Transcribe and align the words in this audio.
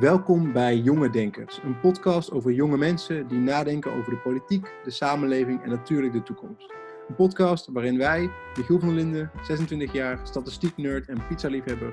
Welkom 0.00 0.52
bij 0.52 0.76
Jonge 0.76 1.10
Denkers, 1.10 1.60
een 1.62 1.80
podcast 1.80 2.30
over 2.30 2.52
jonge 2.52 2.76
mensen 2.76 3.28
die 3.28 3.38
nadenken 3.38 3.92
over 3.92 4.10
de 4.10 4.18
politiek, 4.18 4.66
de 4.84 4.90
samenleving 4.90 5.62
en 5.62 5.68
natuurlijk 5.68 6.12
de 6.12 6.22
toekomst. 6.22 6.72
Een 7.08 7.14
podcast 7.14 7.68
waarin 7.72 7.98
wij, 7.98 8.30
Michiel 8.56 8.80
van 8.80 8.94
Linden, 8.94 9.30
26 9.42 9.92
jaar, 9.92 10.20
statistiek-nerd 10.22 11.08
en 11.08 11.26
pizza-liefhebber, 11.28 11.92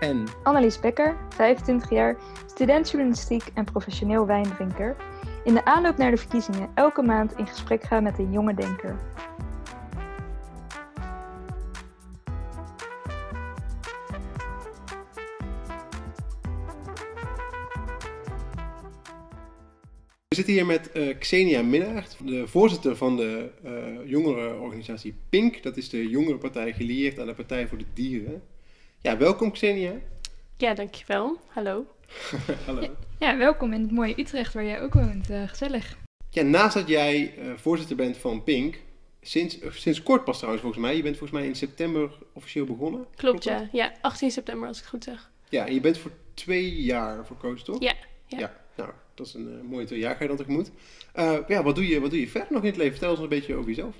en 0.00 0.24
Annelies 0.42 0.80
Becker, 0.80 1.16
25 1.28 1.90
jaar, 1.90 2.16
student 2.46 2.90
journalistiek 2.90 3.50
en 3.54 3.64
professioneel 3.64 4.26
wijndrinker, 4.26 4.96
in 5.44 5.54
de 5.54 5.64
aanloop 5.64 5.96
naar 5.96 6.10
de 6.10 6.16
verkiezingen 6.16 6.70
elke 6.74 7.02
maand 7.02 7.36
in 7.36 7.46
gesprek 7.46 7.82
gaan 7.82 8.02
met 8.02 8.18
een 8.18 8.32
jonge 8.32 8.54
denker. 8.54 8.96
Zitten 20.44 20.58
hier 20.58 20.66
met 20.66 20.92
eh, 20.92 21.18
Xenia 21.18 21.62
Minnaert, 21.62 22.16
de 22.24 22.46
voorzitter 22.46 22.96
van 22.96 23.16
de 23.16 23.50
uh, 23.64 24.10
jongerenorganisatie 24.10 25.14
PINK. 25.28 25.62
Dat 25.62 25.76
is 25.76 25.88
de 25.88 26.08
jongerenpartij 26.08 26.72
gelieerd 26.72 27.18
aan 27.18 27.26
de 27.26 27.34
Partij 27.34 27.68
voor 27.68 27.78
de 27.78 27.84
Dieren. 27.94 28.42
Ja, 29.00 29.16
welkom 29.16 29.52
Xenia. 29.52 29.92
Ja, 30.56 30.74
dankjewel. 30.74 31.38
Hallo. 31.46 31.86
Hallo. 32.66 32.80
Ja, 32.80 32.90
ja, 33.18 33.36
welkom 33.36 33.72
in 33.72 33.80
het 33.80 33.90
mooie 33.90 34.20
Utrecht 34.20 34.54
waar 34.54 34.64
jij 34.64 34.80
ook 34.80 34.94
woont. 34.94 35.30
Uh, 35.30 35.48
gezellig. 35.48 35.96
Ja, 36.30 36.42
naast 36.42 36.74
dat 36.74 36.88
jij 36.88 37.34
voorzitter 37.56 37.96
bent 37.96 38.16
van 38.16 38.44
PINK, 38.44 38.76
sinds, 39.20 39.58
sinds 39.70 40.02
kort 40.02 40.24
pas 40.24 40.36
trouwens 40.36 40.62
volgens 40.62 40.82
mij. 40.82 40.96
Je 40.96 41.02
bent 41.02 41.16
volgens 41.16 41.40
mij 41.40 41.48
in 41.48 41.56
september 41.56 42.10
officieel 42.32 42.64
begonnen. 42.64 43.06
Klopt, 43.16 43.44
ja. 43.44 43.68
Ja, 43.72 43.92
18 44.00 44.30
september 44.30 44.68
als 44.68 44.76
ik 44.76 44.82
het 44.82 44.92
goed 44.92 45.04
zeg. 45.04 45.30
Ja, 45.48 45.66
en 45.66 45.74
je 45.74 45.80
bent 45.80 45.98
voor 45.98 46.12
twee 46.34 46.82
jaar 46.82 47.26
verkozen, 47.26 47.64
toch? 47.64 47.82
Ja. 47.82 47.94
Ja. 48.26 48.38
ja. 48.38 48.56
Nou, 48.76 48.90
dat 49.20 49.28
is 49.28 49.34
een 49.34 49.62
uh, 49.64 49.70
mooie 49.70 49.86
twee 49.86 49.98
jaar 49.98 50.26
dan 50.26 50.36
tegemoet. 50.36 50.70
Uh, 51.14 51.36
ja, 51.48 51.62
wat 51.62 51.74
doe, 51.74 51.88
je, 51.88 52.00
wat 52.00 52.10
doe 52.10 52.20
je 52.20 52.28
verder 52.28 52.52
nog 52.52 52.62
in 52.62 52.68
het 52.68 52.76
leven? 52.76 52.92
Vertel 52.92 53.10
ons 53.10 53.20
een 53.20 53.28
beetje 53.28 53.54
over 53.54 53.68
jezelf. 53.68 53.96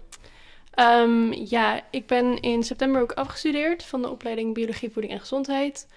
Um, 0.81 1.33
ja, 1.33 1.85
ik 1.91 2.07
ben 2.07 2.41
in 2.41 2.63
september 2.63 3.03
ook 3.03 3.13
afgestudeerd 3.13 3.85
van 3.85 4.03
de 4.03 4.11
opleiding 4.11 4.55
Biologie, 4.55 4.91
Voeding 4.91 5.13
en 5.15 5.21
Gezondheid. 5.21 5.89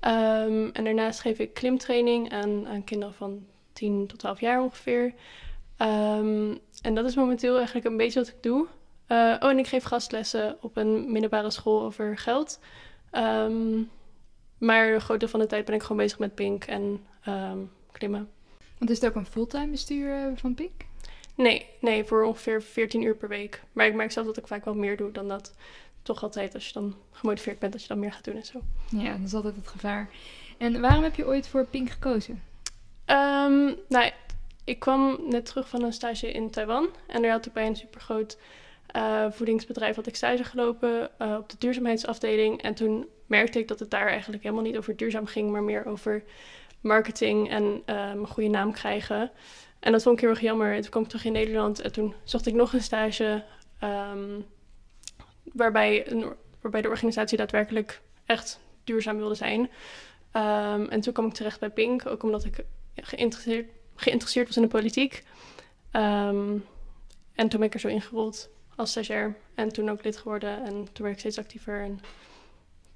Um, 0.00 0.70
en 0.72 0.84
daarnaast 0.84 1.20
geef 1.20 1.38
ik 1.38 1.54
klimtraining 1.54 2.32
aan, 2.32 2.66
aan 2.66 2.84
kinderen 2.84 3.14
van 3.14 3.46
10 3.72 4.06
tot 4.06 4.18
12 4.18 4.40
jaar 4.40 4.62
ongeveer. 4.62 5.04
Um, 5.78 6.58
en 6.82 6.94
dat 6.94 7.04
is 7.04 7.14
momenteel 7.14 7.56
eigenlijk 7.56 7.86
een 7.86 7.96
beetje 7.96 8.20
wat 8.20 8.28
ik 8.28 8.42
doe. 8.42 8.66
Uh, 9.08 9.36
oh, 9.40 9.50
en 9.50 9.58
ik 9.58 9.66
geef 9.66 9.84
gastlessen 9.84 10.56
op 10.60 10.76
een 10.76 11.12
middelbare 11.12 11.50
school 11.50 11.82
over 11.82 12.18
geld. 12.18 12.60
maar 14.58 14.88
een 14.92 15.00
groot 15.00 15.20
deel 15.20 15.28
van 15.28 15.40
de 15.40 15.46
tijd 15.46 15.64
ben 15.64 15.74
ik 15.74 15.82
gewoon 15.82 15.96
bezig 15.96 16.18
met 16.18 16.34
Pink 16.34 16.64
en 16.64 17.00
klimmen. 17.92 18.30
Want 18.78 18.90
is 18.90 19.00
het 19.00 19.08
ook 19.08 19.14
een 19.14 19.26
fulltime 19.26 19.66
bestuur 19.66 20.32
van 20.34 20.54
Pink? 20.54 20.84
Nee, 21.34 21.66
nee, 21.80 22.04
voor 22.04 22.24
ongeveer 22.24 22.62
14 22.62 23.02
uur 23.02 23.14
per 23.14 23.28
week. 23.28 23.62
Maar 23.72 23.86
ik 23.86 23.94
merk 23.94 24.12
zelf 24.12 24.26
dat 24.26 24.36
ik 24.36 24.46
vaak 24.46 24.64
wel 24.64 24.74
meer 24.74 24.96
doe 24.96 25.12
dan 25.12 25.28
dat. 25.28 25.54
Toch 26.02 26.22
altijd 26.22 26.54
als 26.54 26.66
je 26.66 26.72
dan 26.72 26.96
gemotiveerd 27.10 27.58
bent, 27.58 27.72
dat 27.72 27.82
je 27.82 27.88
dan 27.88 27.98
meer 27.98 28.12
gaat 28.12 28.24
doen 28.24 28.36
en 28.36 28.44
zo. 28.44 28.60
Ja, 28.90 29.16
dat 29.16 29.26
is 29.26 29.34
altijd 29.34 29.56
het 29.56 29.68
gevaar. 29.68 30.10
En 30.58 30.80
waarom 30.80 31.02
heb 31.02 31.14
je 31.14 31.26
ooit 31.26 31.48
voor 31.48 31.66
Pink 31.66 31.90
gekozen? 31.90 32.42
Um, 33.06 33.74
nou, 33.88 34.10
ik 34.64 34.78
kwam 34.78 35.20
net 35.28 35.46
terug 35.46 35.68
van 35.68 35.82
een 35.82 35.92
stage 35.92 36.32
in 36.32 36.50
Taiwan. 36.50 36.88
En 37.06 37.22
daar 37.22 37.30
had 37.30 37.46
ik 37.46 37.52
bij 37.52 37.66
een 37.66 37.76
supergroot 37.76 38.38
uh, 38.96 39.26
voedingsbedrijf 39.30 39.96
had 39.96 40.06
ik 40.06 40.16
stage 40.16 40.44
gelopen 40.44 41.10
uh, 41.22 41.36
op 41.38 41.48
de 41.48 41.56
duurzaamheidsafdeling. 41.58 42.62
En 42.62 42.74
toen 42.74 43.06
merkte 43.26 43.58
ik 43.58 43.68
dat 43.68 43.78
het 43.78 43.90
daar 43.90 44.06
eigenlijk 44.06 44.42
helemaal 44.42 44.64
niet 44.64 44.76
over 44.76 44.96
duurzaam 44.96 45.26
ging, 45.26 45.50
maar 45.50 45.62
meer 45.62 45.86
over 45.86 46.22
marketing 46.86 47.50
en 47.50 47.64
um, 47.64 47.82
een 47.86 48.26
goede 48.26 48.48
naam 48.48 48.72
krijgen. 48.72 49.30
En 49.80 49.92
dat 49.92 50.02
vond 50.02 50.14
ik 50.14 50.20
heel 50.20 50.30
erg 50.30 50.40
jammer. 50.40 50.74
En 50.74 50.80
toen 50.80 50.90
kwam 50.90 51.02
ik 51.02 51.08
terug 51.08 51.24
in 51.24 51.32
Nederland 51.32 51.80
en 51.80 51.92
toen 51.92 52.14
zocht 52.24 52.46
ik 52.46 52.54
nog 52.54 52.72
een 52.72 52.82
stage 52.82 53.44
um, 53.82 54.44
waarbij, 55.52 56.10
een, 56.10 56.32
waarbij 56.60 56.82
de 56.82 56.88
organisatie 56.88 57.38
daadwerkelijk 57.38 58.00
echt 58.24 58.60
duurzaam 58.84 59.16
wilde 59.16 59.34
zijn. 59.34 59.60
Um, 59.60 60.88
en 60.88 61.00
toen 61.00 61.12
kwam 61.12 61.26
ik 61.26 61.32
terecht 61.32 61.60
bij 61.60 61.70
Pink, 61.70 62.06
ook 62.06 62.22
omdat 62.22 62.44
ik 62.44 62.64
geïnteresseerd, 62.94 63.66
geïnteresseerd 63.96 64.46
was 64.46 64.56
in 64.56 64.62
de 64.62 64.68
politiek. 64.68 65.24
En 65.90 67.48
toen 67.48 67.60
ben 67.60 67.62
ik 67.62 67.74
er 67.74 67.80
zo 67.80 67.88
ingerold 67.88 68.48
als 68.76 68.90
stagiair. 68.90 69.36
En 69.54 69.72
toen 69.72 69.90
ook 69.90 70.04
lid 70.04 70.16
geworden 70.16 70.64
en 70.64 70.88
toen 70.92 71.04
werd 71.04 71.12
ik 71.12 71.18
steeds 71.18 71.38
actiever. 71.38 71.80
En 71.80 72.00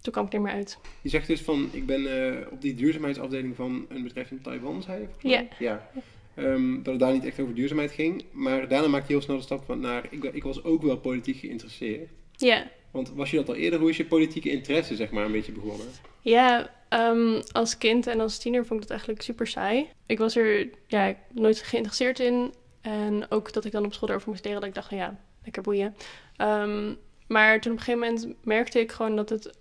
toen 0.01 0.13
kwam 0.13 0.27
ik 0.27 0.33
er 0.33 0.41
meer 0.41 0.53
uit. 0.53 0.79
Je 1.03 1.09
zegt 1.09 1.27
dus 1.27 1.41
van, 1.41 1.69
ik 1.73 1.87
ben 1.87 2.01
uh, 2.01 2.47
op 2.51 2.61
die 2.61 2.75
duurzaamheidsafdeling 2.75 3.57
van 3.57 3.87
een 3.89 4.03
bedrijf 4.03 4.31
in 4.31 4.41
Taiwan, 4.41 4.83
zei 4.83 5.01
je? 5.01 5.29
Ja. 5.29 5.45
Ja. 5.59 5.91
Um, 6.37 6.83
dat 6.83 6.93
het 6.93 7.03
daar 7.03 7.13
niet 7.13 7.25
echt 7.25 7.41
over 7.41 7.55
duurzaamheid 7.55 7.91
ging. 7.91 8.25
Maar 8.33 8.69
daarna 8.69 8.89
maakte 8.89 9.07
je 9.07 9.13
heel 9.13 9.23
snel 9.23 9.37
de 9.37 9.43
stap 9.43 9.65
van 9.65 9.81
naar, 9.81 10.07
ik, 10.11 10.25
ik 10.25 10.43
was 10.43 10.65
ook 10.65 10.83
wel 10.83 10.97
politiek 10.97 11.37
geïnteresseerd. 11.37 12.09
Ja. 12.33 12.71
Want 12.91 13.13
was 13.15 13.31
je 13.31 13.37
dat 13.37 13.49
al 13.49 13.55
eerder? 13.55 13.81
Hoe 13.81 13.91
is 13.91 13.97
je 13.97 14.05
politieke 14.05 14.51
interesse, 14.51 14.97
zeg 14.97 15.11
maar, 15.11 15.25
een 15.25 15.33
beetje 15.33 15.53
begonnen? 15.53 15.87
Ja, 16.21 16.75
um, 16.89 17.41
als 17.53 17.79
kind 17.79 18.07
en 18.07 18.21
als 18.21 18.39
tiener 18.39 18.67
vond 18.67 18.75
ik 18.75 18.81
dat 18.81 18.91
eigenlijk 18.91 19.23
super 19.23 19.47
saai. 19.47 19.89
Ik 20.07 20.19
was 20.19 20.37
er 20.37 20.69
ja, 20.87 21.17
nooit 21.33 21.59
geïnteresseerd 21.59 22.21
in. 22.21 22.55
En 22.81 23.31
ook 23.31 23.53
dat 23.53 23.65
ik 23.65 23.73
dan 23.73 23.85
op 23.85 23.93
school 23.93 24.09
erover 24.09 24.29
moest 24.29 24.45
leren, 24.45 24.61
dat 24.61 24.69
ik 24.69 24.75
dacht, 24.75 24.91
nou 24.91 25.03
ja, 25.03 25.21
lekker 25.43 25.63
boeien. 25.63 25.95
Um, 26.39 26.97
maar 27.27 27.61
toen 27.61 27.73
op 27.73 27.79
een 27.79 27.85
gegeven 27.85 28.09
moment 28.09 28.45
merkte 28.45 28.81
ik 28.81 28.93
gewoon 28.93 29.17
dat 29.17 29.29
het 29.29 29.59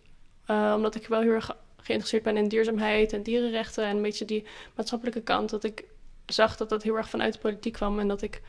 uh, 0.50 0.74
omdat 0.76 0.96
ik 0.96 1.08
wel 1.08 1.22
heel 1.22 1.32
erg 1.32 1.58
geïnteresseerd 1.78 2.24
ben 2.24 2.38
in 2.38 2.48
duurzaamheid 2.48 3.14
en 3.14 3.24
dierenrechten 3.24 3.86
en 3.86 3.96
een 3.96 4.02
beetje 4.02 4.26
die 4.26 4.44
maatschappelijke 4.76 5.22
kant, 5.22 5.50
dat 5.50 5.64
ik 5.64 5.84
zag 6.26 6.58
dat 6.58 6.70
dat 6.70 6.84
heel 6.84 6.98
erg 6.98 7.10
vanuit 7.10 7.34
de 7.34 7.40
politiek 7.40 7.74
kwam 7.74 8.00
en 8.00 8.08
dat 8.08 8.22
ik 8.22 8.42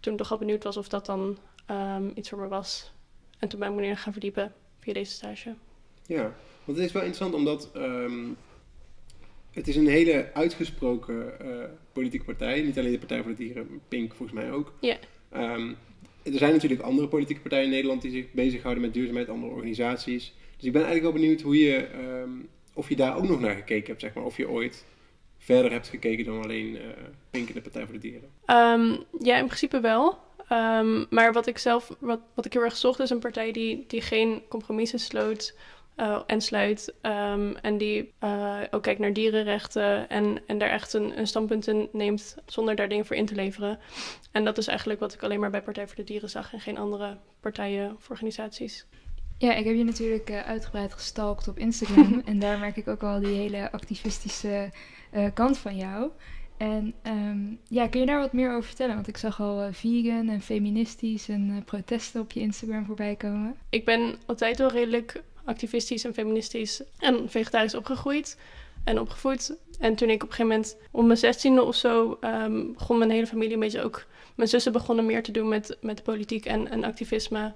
toen 0.00 0.16
toch 0.16 0.30
al 0.30 0.38
benieuwd 0.38 0.64
was 0.64 0.76
of 0.76 0.88
dat 0.88 1.06
dan 1.06 1.38
um, 1.70 2.12
iets 2.14 2.28
voor 2.28 2.38
me 2.38 2.48
was. 2.48 2.92
En 3.38 3.48
toen 3.48 3.60
ben 3.60 3.68
ik 3.68 3.74
me 3.74 3.96
gaan 3.96 4.12
verdiepen 4.12 4.52
via 4.78 4.92
deze 4.92 5.12
stage. 5.12 5.54
Ja, 6.06 6.34
want 6.64 6.78
het 6.78 6.86
is 6.86 6.92
wel 6.92 7.02
interessant 7.02 7.34
omdat 7.34 7.70
um, 7.76 8.36
het 9.50 9.68
is 9.68 9.76
een 9.76 9.88
hele 9.88 10.30
uitgesproken 10.34 11.32
uh, 11.42 11.64
politieke 11.92 12.24
partij. 12.24 12.62
Niet 12.62 12.78
alleen 12.78 12.92
de 12.92 12.98
Partij 12.98 13.22
voor 13.22 13.30
de 13.30 13.36
Dieren, 13.36 13.80
Pink 13.88 14.14
volgens 14.14 14.38
mij 14.38 14.52
ook. 14.52 14.72
Ja. 14.80 14.96
Um, 15.34 15.76
er 16.22 16.38
zijn 16.38 16.52
natuurlijk 16.52 16.80
andere 16.80 17.08
politieke 17.08 17.40
partijen 17.40 17.64
in 17.64 17.70
Nederland 17.70 18.02
die 18.02 18.10
zich 18.10 18.32
bezighouden 18.32 18.82
met 18.82 18.94
duurzaamheid, 18.94 19.28
andere 19.28 19.52
organisaties. 19.52 20.34
Dus 20.58 20.66
ik 20.66 20.72
ben 20.72 20.84
eigenlijk 20.84 21.12
wel 21.12 21.22
benieuwd 21.22 21.40
hoe 21.40 21.58
je, 21.58 21.88
um, 22.22 22.48
of 22.74 22.88
je 22.88 22.96
daar 22.96 23.16
ook 23.16 23.28
nog 23.28 23.40
naar 23.40 23.54
gekeken 23.54 23.86
hebt, 23.86 24.00
zeg 24.00 24.14
maar. 24.14 24.24
Of 24.24 24.36
je 24.36 24.48
ooit 24.48 24.84
verder 25.38 25.70
hebt 25.70 25.88
gekeken 25.88 26.24
dan 26.24 26.42
alleen 26.42 26.74
uh, 26.74 26.80
Pink 27.30 27.48
en 27.48 27.54
de 27.54 27.60
Partij 27.60 27.84
voor 27.84 27.92
de 27.92 28.00
Dieren. 28.00 28.30
Um, 28.46 29.04
ja, 29.20 29.36
in 29.36 29.46
principe 29.46 29.80
wel. 29.80 30.18
Um, 30.52 31.06
maar 31.10 31.32
wat 31.32 31.46
ik 31.46 31.58
zelf, 31.58 31.96
wat, 31.98 32.20
wat 32.34 32.44
ik 32.44 32.52
heel 32.52 32.62
erg 32.62 32.76
zocht, 32.76 33.00
is 33.00 33.10
een 33.10 33.18
partij 33.18 33.52
die, 33.52 33.84
die 33.86 34.00
geen 34.00 34.42
compromissen 34.48 34.98
sloot 34.98 35.54
uh, 35.96 36.22
en 36.26 36.40
sluit. 36.40 36.94
En 37.62 37.78
die 37.78 38.12
uh, 38.24 38.60
ook 38.70 38.82
kijkt 38.82 39.00
naar 39.00 39.12
dierenrechten 39.12 40.08
en, 40.08 40.42
en 40.46 40.58
daar 40.58 40.70
echt 40.70 40.92
een, 40.92 41.18
een 41.18 41.26
standpunt 41.26 41.66
in 41.66 41.88
neemt 41.92 42.36
zonder 42.46 42.76
daar 42.76 42.88
dingen 42.88 43.06
voor 43.06 43.16
in 43.16 43.26
te 43.26 43.34
leveren. 43.34 43.78
En 44.32 44.44
dat 44.44 44.58
is 44.58 44.66
eigenlijk 44.66 45.00
wat 45.00 45.14
ik 45.14 45.22
alleen 45.22 45.40
maar 45.40 45.50
bij 45.50 45.62
Partij 45.62 45.86
voor 45.86 45.96
de 45.96 46.04
Dieren 46.04 46.30
zag 46.30 46.52
en 46.52 46.60
geen 46.60 46.78
andere 46.78 47.16
partijen 47.40 47.94
of 47.96 48.10
organisaties. 48.10 48.86
Ja, 49.38 49.54
ik 49.54 49.64
heb 49.64 49.76
je 49.76 49.84
natuurlijk 49.84 50.30
uh, 50.30 50.40
uitgebreid 50.40 50.92
gestalkt 50.92 51.48
op 51.48 51.58
Instagram. 51.58 52.22
en 52.24 52.38
daar 52.38 52.58
merk 52.58 52.76
ik 52.76 52.88
ook 52.88 53.02
al 53.02 53.20
die 53.20 53.36
hele 53.36 53.72
activistische 53.72 54.70
uh, 55.14 55.26
kant 55.34 55.58
van 55.58 55.76
jou. 55.76 56.10
En 56.56 56.94
um, 57.06 57.58
ja, 57.68 57.88
kun 57.88 58.00
je 58.00 58.06
daar 58.06 58.18
wat 58.18 58.32
meer 58.32 58.50
over 58.50 58.64
vertellen? 58.64 58.94
Want 58.94 59.08
ik 59.08 59.16
zag 59.16 59.40
al 59.40 59.66
uh, 59.66 59.68
vegan 59.72 60.28
en 60.28 60.40
feministisch 60.40 61.28
en 61.28 61.62
protesten 61.64 62.20
op 62.20 62.32
je 62.32 62.40
Instagram 62.40 62.84
voorbij 62.84 63.16
komen. 63.16 63.56
Ik 63.70 63.84
ben 63.84 64.14
altijd 64.26 64.58
wel 64.58 64.70
redelijk 64.70 65.22
activistisch 65.44 66.04
en 66.04 66.14
feministisch 66.14 66.82
en 66.98 67.30
vegetarisch 67.30 67.74
opgegroeid 67.74 68.38
en 68.84 69.00
opgevoed. 69.00 69.56
En 69.78 69.94
toen 69.94 70.08
ik 70.08 70.22
op 70.22 70.28
een 70.28 70.34
gegeven 70.34 70.56
moment 70.56 70.76
om 70.90 71.06
mijn 71.06 71.18
zestiende 71.18 71.62
of 71.62 71.74
zo 71.74 72.18
um, 72.20 72.72
begon 72.72 72.98
mijn 72.98 73.10
hele 73.10 73.26
familie 73.26 73.54
een 73.54 73.60
beetje 73.60 73.82
ook 73.82 74.06
mijn 74.38 74.50
zussen 74.50 74.72
begonnen 74.72 75.06
meer 75.06 75.22
te 75.22 75.32
doen 75.32 75.48
met, 75.48 75.76
met 75.80 76.02
politiek 76.02 76.46
en, 76.46 76.68
en 76.68 76.84
activisme. 76.84 77.52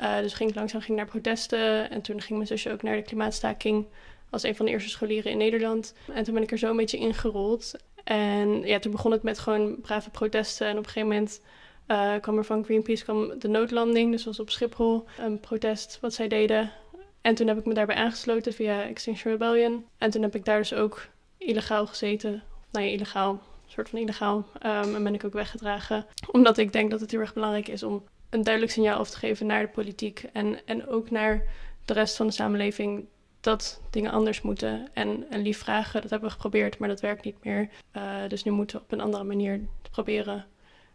Uh, 0.00 0.18
dus 0.18 0.32
ging 0.32 0.50
ik 0.50 0.56
langzaam 0.56 0.80
ging 0.80 0.96
naar 0.96 1.06
protesten. 1.06 1.90
En 1.90 2.02
toen 2.02 2.20
ging 2.20 2.34
mijn 2.34 2.46
zusje 2.46 2.72
ook 2.72 2.82
naar 2.82 2.96
de 2.96 3.02
klimaatstaking 3.02 3.86
als 4.30 4.42
een 4.42 4.56
van 4.56 4.66
de 4.66 4.72
eerste 4.72 4.90
scholieren 4.90 5.30
in 5.30 5.38
Nederland. 5.38 5.94
En 6.12 6.24
toen 6.24 6.34
ben 6.34 6.42
ik 6.42 6.50
er 6.50 6.58
zo 6.58 6.70
een 6.70 6.76
beetje 6.76 6.98
ingerold. 6.98 7.74
En 8.04 8.60
ja, 8.62 8.78
toen 8.78 8.92
begon 8.92 9.12
het 9.12 9.22
met 9.22 9.38
gewoon 9.38 9.80
brave 9.80 10.10
protesten. 10.10 10.66
En 10.66 10.78
op 10.78 10.84
een 10.84 10.90
gegeven 10.90 11.08
moment 11.08 11.40
uh, 11.88 12.14
kwam 12.20 12.38
er 12.38 12.44
van 12.44 12.64
Greenpeace 12.64 13.04
kwam 13.04 13.38
de 13.38 13.48
noodlanding. 13.48 14.10
Dus 14.10 14.24
was 14.24 14.40
op 14.40 14.50
Schiphol 14.50 15.04
een 15.18 15.40
protest 15.40 15.98
wat 16.00 16.14
zij 16.14 16.28
deden. 16.28 16.72
En 17.20 17.34
toen 17.34 17.46
heb 17.46 17.58
ik 17.58 17.64
me 17.64 17.74
daarbij 17.74 17.96
aangesloten 17.96 18.52
via 18.52 18.82
Extinction 18.82 19.32
Rebellion. 19.32 19.84
En 19.98 20.10
toen 20.10 20.22
heb 20.22 20.34
ik 20.34 20.44
daar 20.44 20.58
dus 20.58 20.74
ook 20.74 21.06
illegaal 21.38 21.86
gezeten. 21.86 22.42
Nou 22.72 22.86
ja, 22.86 22.92
illegaal 22.92 23.42
soort 23.76 23.88
van 23.88 23.98
illegaal. 23.98 24.36
Um, 24.36 24.94
en 24.94 25.02
ben 25.02 25.14
ik 25.14 25.24
ook 25.24 25.32
weggedragen. 25.32 26.06
Omdat 26.30 26.58
ik 26.58 26.72
denk 26.72 26.90
dat 26.90 27.00
het 27.00 27.10
heel 27.10 27.20
erg 27.20 27.34
belangrijk 27.34 27.68
is 27.68 27.82
om 27.82 28.04
een 28.30 28.42
duidelijk 28.42 28.72
signaal 28.72 28.98
af 28.98 29.10
te 29.10 29.18
geven 29.18 29.46
naar 29.46 29.62
de 29.62 29.68
politiek. 29.68 30.26
En, 30.32 30.66
en 30.66 30.86
ook 30.86 31.10
naar 31.10 31.42
de 31.84 31.92
rest 31.92 32.16
van 32.16 32.26
de 32.26 32.32
samenleving. 32.32 33.06
dat 33.40 33.80
dingen 33.90 34.10
anders 34.10 34.42
moeten. 34.42 34.88
En, 34.92 35.30
en 35.30 35.42
lief 35.42 35.58
vragen, 35.58 36.00
dat 36.00 36.10
hebben 36.10 36.28
we 36.28 36.34
geprobeerd, 36.34 36.78
maar 36.78 36.88
dat 36.88 37.00
werkt 37.00 37.24
niet 37.24 37.44
meer. 37.44 37.68
Uh, 37.96 38.28
dus 38.28 38.44
nu 38.44 38.50
moeten 38.50 38.76
we 38.76 38.82
op 38.82 38.92
een 38.92 39.00
andere 39.00 39.24
manier 39.24 39.60
proberen. 39.90 40.46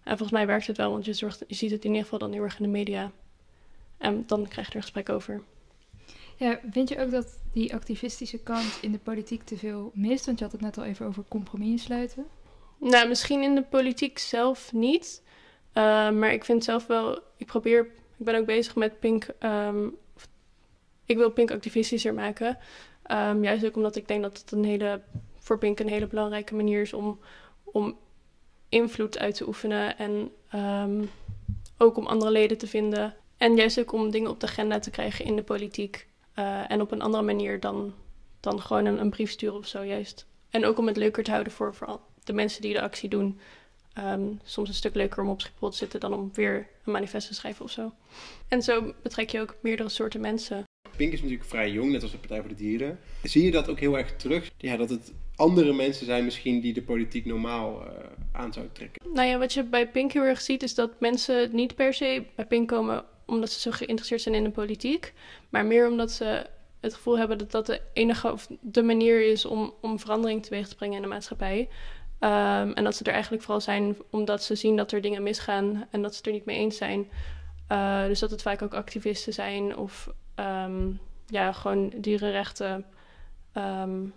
En 0.03 0.17
volgens 0.17 0.31
mij 0.31 0.47
werkt 0.47 0.67
het 0.67 0.77
wel, 0.77 0.91
want 0.91 1.05
je, 1.05 1.13
zorgt, 1.13 1.43
je 1.47 1.55
ziet 1.55 1.71
het 1.71 1.83
in 1.83 1.89
ieder 1.89 2.03
geval 2.03 2.19
dan 2.19 2.31
heel 2.31 2.43
erg 2.43 2.57
in 2.57 2.63
de 2.63 2.69
media. 2.69 3.11
En 3.97 4.23
dan 4.27 4.47
krijg 4.47 4.67
je 4.67 4.73
er 4.73 4.81
gesprek 4.81 5.09
over. 5.09 5.41
Ja, 6.35 6.59
vind 6.71 6.89
je 6.89 6.99
ook 6.99 7.11
dat 7.11 7.39
die 7.53 7.73
activistische 7.73 8.37
kant 8.37 8.77
in 8.81 8.91
de 8.91 8.97
politiek 8.97 9.43
te 9.43 9.57
veel 9.57 9.91
mist? 9.93 10.25
Want 10.25 10.37
je 10.37 10.43
had 10.43 10.53
het 10.53 10.61
net 10.61 10.77
al 10.77 10.83
even 10.83 11.05
over 11.05 11.23
compromis 11.27 11.83
sluiten. 11.83 12.25
Nou, 12.81 13.07
misschien 13.07 13.43
in 13.43 13.55
de 13.55 13.63
politiek 13.63 14.19
zelf 14.19 14.73
niet. 14.73 15.23
Uh, 15.73 16.09
maar 16.09 16.33
ik 16.33 16.45
vind 16.45 16.63
zelf 16.63 16.87
wel, 16.87 17.19
ik 17.37 17.45
probeer, 17.45 17.79
ik 18.17 18.25
ben 18.25 18.35
ook 18.35 18.45
bezig 18.45 18.75
met 18.75 18.99
Pink. 18.99 19.27
Um, 19.39 19.95
ik 21.05 21.17
wil 21.17 21.31
Pink 21.31 21.51
activistischer 21.51 22.13
maken. 22.13 22.57
Um, 23.11 23.43
juist 23.43 23.65
ook 23.65 23.75
omdat 23.75 23.95
ik 23.95 24.07
denk 24.07 24.21
dat 24.21 24.37
het 24.37 24.51
een 24.51 24.63
hele, 24.63 25.01
voor 25.39 25.57
Pink 25.57 25.79
een 25.79 25.87
hele 25.87 26.07
belangrijke 26.07 26.55
manier 26.55 26.81
is 26.81 26.93
om, 26.93 27.19
om 27.63 27.97
invloed 28.69 29.19
uit 29.19 29.35
te 29.35 29.47
oefenen. 29.47 29.97
En 29.97 30.31
um, 30.55 31.09
ook 31.77 31.97
om 31.97 32.07
andere 32.07 32.31
leden 32.31 32.57
te 32.57 32.67
vinden. 32.67 33.15
En 33.37 33.55
juist 33.55 33.79
ook 33.79 33.91
om 33.91 34.11
dingen 34.11 34.29
op 34.29 34.39
de 34.39 34.47
agenda 34.47 34.79
te 34.79 34.89
krijgen 34.89 35.25
in 35.25 35.35
de 35.35 35.43
politiek. 35.43 36.07
Uh, 36.35 36.71
en 36.71 36.81
op 36.81 36.91
een 36.91 37.01
andere 37.01 37.23
manier 37.23 37.59
dan, 37.59 37.93
dan 38.39 38.61
gewoon 38.61 38.85
een, 38.85 38.99
een, 38.99 39.09
brief 39.09 39.31
sturen 39.31 39.57
of 39.57 39.67
zo, 39.67 39.83
juist. 39.83 40.25
En 40.49 40.65
ook 40.65 40.77
om 40.77 40.87
het 40.87 40.97
leuker 40.97 41.23
te 41.23 41.31
houden 41.31 41.53
voor, 41.53 41.75
voor 41.75 41.87
de 42.23 42.33
mensen 42.33 42.61
die 42.61 42.73
de 42.73 42.81
actie 42.81 43.09
doen. 43.09 43.39
Um, 43.97 44.39
soms 44.43 44.69
een 44.69 44.75
stuk 44.75 44.95
leuker 44.95 45.23
om 45.23 45.29
op 45.29 45.41
Schiphol 45.41 45.69
te 45.69 45.77
zitten 45.77 45.99
dan 45.99 46.13
om 46.13 46.29
weer 46.33 46.67
een 46.85 46.91
manifest 46.91 47.27
te 47.27 47.33
schrijven 47.33 47.65
of 47.65 47.71
zo. 47.71 47.93
En 48.47 48.61
zo 48.61 48.93
betrek 49.01 49.29
je 49.29 49.41
ook 49.41 49.55
meerdere 49.61 49.89
soorten 49.89 50.21
mensen. 50.21 50.63
Pink 50.95 51.13
is 51.13 51.21
natuurlijk 51.21 51.49
vrij 51.49 51.71
jong, 51.71 51.91
net 51.91 52.01
als 52.01 52.11
de 52.11 52.17
Partij 52.17 52.39
voor 52.39 52.49
de 52.49 52.55
Dieren. 52.55 52.99
Zie 53.23 53.43
je 53.43 53.51
dat 53.51 53.69
ook 53.69 53.79
heel 53.79 53.97
erg 53.97 54.15
terug? 54.15 54.51
Ja, 54.57 54.77
dat 54.77 54.89
het 54.89 55.11
andere 55.35 55.73
mensen 55.73 56.05
zijn 56.05 56.23
misschien 56.23 56.61
die 56.61 56.73
de 56.73 56.81
politiek 56.81 57.25
normaal 57.25 57.81
uh, 57.81 57.87
aan 58.31 58.53
zou 58.53 58.67
trekken. 58.71 59.13
Nou 59.13 59.27
ja, 59.27 59.37
wat 59.37 59.53
je 59.53 59.63
bij 59.63 59.89
Pink 59.89 60.11
heel 60.11 60.23
erg 60.23 60.41
ziet 60.41 60.63
is 60.63 60.75
dat 60.75 60.99
mensen 60.99 61.55
niet 61.55 61.75
per 61.75 61.93
se 61.93 62.23
bij 62.35 62.45
Pink 62.45 62.67
komen 62.67 63.03
omdat 63.25 63.49
ze 63.49 63.59
zo 63.59 63.71
geïnteresseerd 63.71 64.21
zijn 64.21 64.35
in 64.35 64.43
de 64.43 64.49
politiek, 64.49 65.13
maar 65.49 65.65
meer 65.65 65.89
omdat 65.89 66.11
ze 66.11 66.45
het 66.79 66.93
gevoel 66.93 67.17
hebben 67.17 67.37
dat 67.37 67.51
dat 67.51 67.65
de 67.65 67.81
enige 67.93 68.31
of 68.31 68.47
de 68.61 68.83
manier 68.83 69.31
is 69.31 69.45
om, 69.45 69.73
om 69.81 69.99
verandering 69.99 70.43
teweeg 70.43 70.67
te 70.67 70.75
brengen 70.75 70.95
in 70.95 71.01
de 71.01 71.07
maatschappij. 71.07 71.69
Um, 72.23 72.73
en 72.73 72.83
dat 72.83 72.95
ze 72.95 73.03
er 73.03 73.13
eigenlijk 73.13 73.43
vooral 73.43 73.61
zijn 73.61 73.95
omdat 74.09 74.43
ze 74.43 74.55
zien 74.55 74.75
dat 74.75 74.91
er 74.91 75.01
dingen 75.01 75.23
misgaan 75.23 75.87
en 75.91 76.01
dat 76.01 76.11
ze 76.11 76.17
het 76.17 76.25
er 76.25 76.33
niet 76.33 76.45
mee 76.45 76.57
eens 76.57 76.77
zijn. 76.77 77.09
Uh, 77.71 78.05
dus 78.05 78.19
dat 78.19 78.31
het 78.31 78.41
vaak 78.41 78.61
ook 78.61 78.73
activisten 78.73 79.33
zijn 79.33 79.77
of 79.77 80.09
um, 80.35 80.99
ja, 81.27 81.51
gewoon 81.51 81.93
dierenrechten 81.95 82.85
um, 83.57 84.13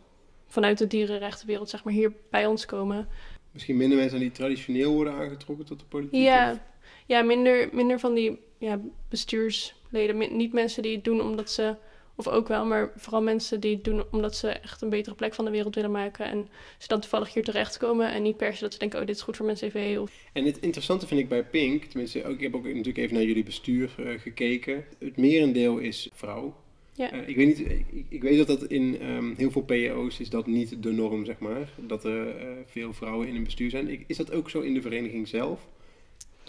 vanuit 0.46 0.78
de 0.78 0.86
dierenrechtenwereld 0.86 1.70
zeg 1.70 1.84
maar 1.84 1.92
hier 1.92 2.12
bij 2.30 2.46
ons 2.46 2.66
komen. 2.66 3.08
Misschien 3.50 3.76
minder 3.76 3.98
mensen 3.98 4.18
die 4.18 4.30
traditioneel 4.30 4.94
worden 4.94 5.12
aangetrokken 5.12 5.66
tot 5.66 5.78
de 5.78 5.86
politiek? 5.86 6.22
Ja, 6.22 6.60
ja 7.06 7.22
minder, 7.22 7.68
minder 7.72 7.98
van 8.00 8.14
die 8.14 8.40
ja, 8.58 8.80
bestuursleden. 9.08 10.36
Niet 10.36 10.52
mensen 10.52 10.82
die 10.82 10.94
het 10.94 11.04
doen 11.04 11.20
omdat 11.20 11.50
ze, 11.50 11.76
of 12.16 12.28
ook 12.28 12.49
wel, 12.49 12.66
maar 12.66 12.93
vooral 12.96 13.22
mensen 13.22 13.61
die 13.61 13.75
het 13.75 13.84
doen 13.84 14.05
omdat 14.11 14.37
ze 14.37 14.49
echt 14.49 14.82
een 14.82 14.88
betere 14.88 15.14
plek 15.14 15.34
van 15.34 15.44
de 15.44 15.50
wereld 15.50 15.75
willen 15.75 15.90
maken. 15.90 16.26
En 16.26 16.49
ze 16.78 16.88
dan 16.88 17.00
toevallig 17.00 17.34
hier 17.34 17.44
terechtkomen 17.44 18.12
en 18.12 18.22
niet 18.22 18.37
per 18.37 18.55
se 18.55 18.61
dat 18.61 18.72
ze 18.72 18.78
denken, 18.78 19.00
oh, 19.00 19.06
dit 19.06 19.16
is 19.16 19.22
goed 19.22 19.37
voor 19.37 19.46
mijn 19.46 19.58
cv. 19.58 19.96
Of... 20.00 20.12
En 20.32 20.44
het 20.44 20.58
interessante 20.58 21.06
vind 21.06 21.20
ik 21.20 21.28
bij 21.28 21.44
Pink, 21.44 21.84
tenminste, 21.84 22.25
ook, 22.25 22.34
ik 22.34 22.40
heb 22.40 22.55
ook 22.55 22.64
natuurlijk 22.64 22.96
even 22.96 23.14
naar 23.14 23.25
jullie 23.25 23.44
bestuur 23.44 23.94
uh, 24.00 24.20
gekeken. 24.20 24.84
Het 24.99 25.16
merendeel 25.16 25.78
is 25.78 26.08
vrouw. 26.12 26.55
Ja. 26.93 27.14
Uh, 27.14 27.28
ik, 27.28 27.37
weet 27.37 27.46
niet, 27.46 27.61
ik, 27.70 28.05
ik, 28.08 28.22
weet 28.22 28.37
dat 28.37 28.46
dat 28.46 28.64
in 28.64 29.08
um, 29.08 29.34
heel 29.37 29.50
veel 29.50 29.62
PO's 29.62 30.20
is 30.20 30.31
dat 30.31 30.46
niet 30.46 30.82
de 30.82 30.93
norm, 30.93 31.25
zeg 31.25 31.38
maar. 31.38 31.69
Dat 31.76 32.05
er 32.05 32.26
uh, 32.26 32.56
veel 32.67 32.93
vrouwen 32.93 33.28
in 33.28 33.37
een 33.37 33.44
bestuur 33.44 33.70
zijn. 33.70 33.88
Ik, 33.88 34.05
is 34.06 34.17
dat 34.17 34.32
ook 34.32 34.50
zo 34.50 34.60
in 34.60 34.75
de 34.75 34.82
vereniging 34.82 35.28
zelf? 35.28 35.69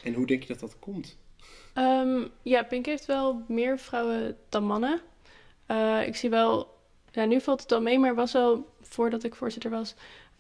En 0.04 0.14
hoe 0.14 0.26
denk 0.26 0.42
je 0.42 0.48
dat 0.48 0.60
dat 0.60 0.80
komt? 0.80 1.18
Um, 1.78 2.28
ja, 2.42 2.64
Pink 2.64 2.86
heeft 2.86 3.06
wel 3.06 3.44
meer 3.48 3.80
vrouwen 3.80 4.38
dan 4.50 4.64
mannen. 4.64 5.02
Uh, 5.72 6.08
ik 6.08 6.16
zie 6.16 6.30
wel, 6.30 6.78
ja, 7.12 7.26
nu 7.26 7.42
valt 7.42 7.62
het 7.62 7.70
wel 7.70 7.82
mee, 7.82 8.00
maar 8.00 8.16
was 8.16 8.32
wel, 8.32 8.70
voordat 8.82 9.24
ik 9.24 9.36
voorzitter 9.36 9.72
was, 9.72 9.96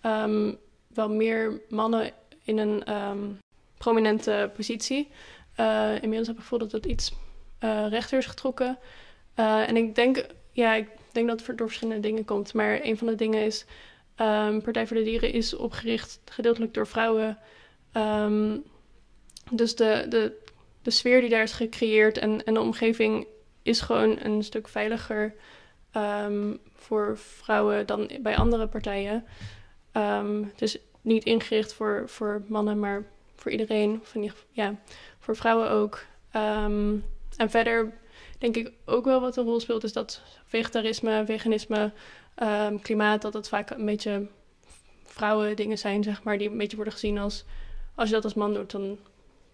um, 0.06 0.58
wel 0.88 1.10
meer 1.10 1.62
mannen 1.70 2.12
in 2.44 2.58
een 2.58 2.94
um, 2.94 3.38
prominente 3.78 4.52
positie. 4.56 5.10
Uh, 5.60 5.94
inmiddels 5.94 6.28
heb 6.28 6.36
ik 6.36 6.42
gevoel 6.42 6.60
dat 6.60 6.72
het 6.72 6.86
iets 6.86 7.14
uh, 7.64 7.88
rechter 7.90 8.18
is 8.18 8.26
getrokken. 8.26 8.78
En 9.36 9.78
ik 9.78 9.96
denk, 9.96 10.26
ja, 10.52 10.74
ik 10.74 10.88
denk 11.12 11.28
dat 11.28 11.46
het 11.46 11.58
door 11.58 11.68
verschillende 11.68 12.08
dingen 12.08 12.26
komt. 12.26 12.54
Maar 12.54 12.80
een 12.84 12.98
van 12.98 13.08
de 13.08 13.16
dingen 13.16 13.46
is, 13.46 13.66
um, 14.22 14.62
Partij 14.62 14.88
voor 14.88 14.98
de 14.98 15.04
Dieren 15.04 15.32
is 15.32 15.56
opgericht 15.56 16.20
gedeeltelijk 16.26 16.74
door 16.74 16.88
vrouwen. 16.88 17.38
Dus 19.52 19.76
de, 19.76 20.06
de, 20.10 20.42
de 20.82 20.92
sfeer 20.92 21.22
die 21.22 21.30
daar 21.30 21.44
is 21.44 21.52
gecreëerd 21.52 22.18
en, 22.18 22.44
en 22.46 22.54
de 22.54 22.60
omgeving 22.60 23.28
is 23.66 23.82
gewoon 23.82 24.18
een 24.20 24.44
stuk 24.44 24.68
veiliger 24.68 25.36
um, 25.96 26.60
voor 26.76 27.18
vrouwen 27.18 27.86
dan 27.86 28.10
bij 28.22 28.36
andere 28.36 28.68
partijen. 28.68 29.26
Um, 29.94 30.52
dus 30.56 30.78
niet 31.02 31.24
ingericht 31.24 31.74
voor, 31.74 32.04
voor 32.10 32.44
mannen, 32.48 32.80
maar 32.80 33.04
voor 33.36 33.52
iedereen. 33.52 34.02
Of 34.16 34.46
ja, 34.52 34.76
voor 35.20 35.36
vrouwen 35.36 35.70
ook. 35.70 36.06
Um, 36.36 37.06
en 37.38 37.50
verder 37.50 37.94
denk 38.38 38.56
ik 38.56 38.72
ook 38.86 39.06
wel 39.06 39.22
wat 39.22 39.38
een 39.38 39.44
rol 39.44 39.60
speelt, 39.60 39.84
is 39.84 39.94
dat 39.94 40.22
vegetarisme, 40.46 41.24
veganisme, 41.26 41.92
klimaat, 42.82 43.22
dat 43.22 43.34
dat 43.34 43.48
vaak 43.48 43.70
een 43.70 43.86
beetje 43.86 44.28
vrouwen 45.04 45.56
dingen 45.56 45.78
zijn, 45.78 46.04
zeg 46.04 46.24
maar, 46.24 46.38
die 46.38 46.50
een 46.50 46.58
beetje 46.58 46.76
worden 46.76 46.94
gezien 46.94 47.18
als 47.18 47.46
als 47.96 48.10
je 48.10 48.16
dat 48.16 48.24
als 48.24 48.34
man 48.34 48.54
doet, 48.54 48.72
dan 48.72 48.98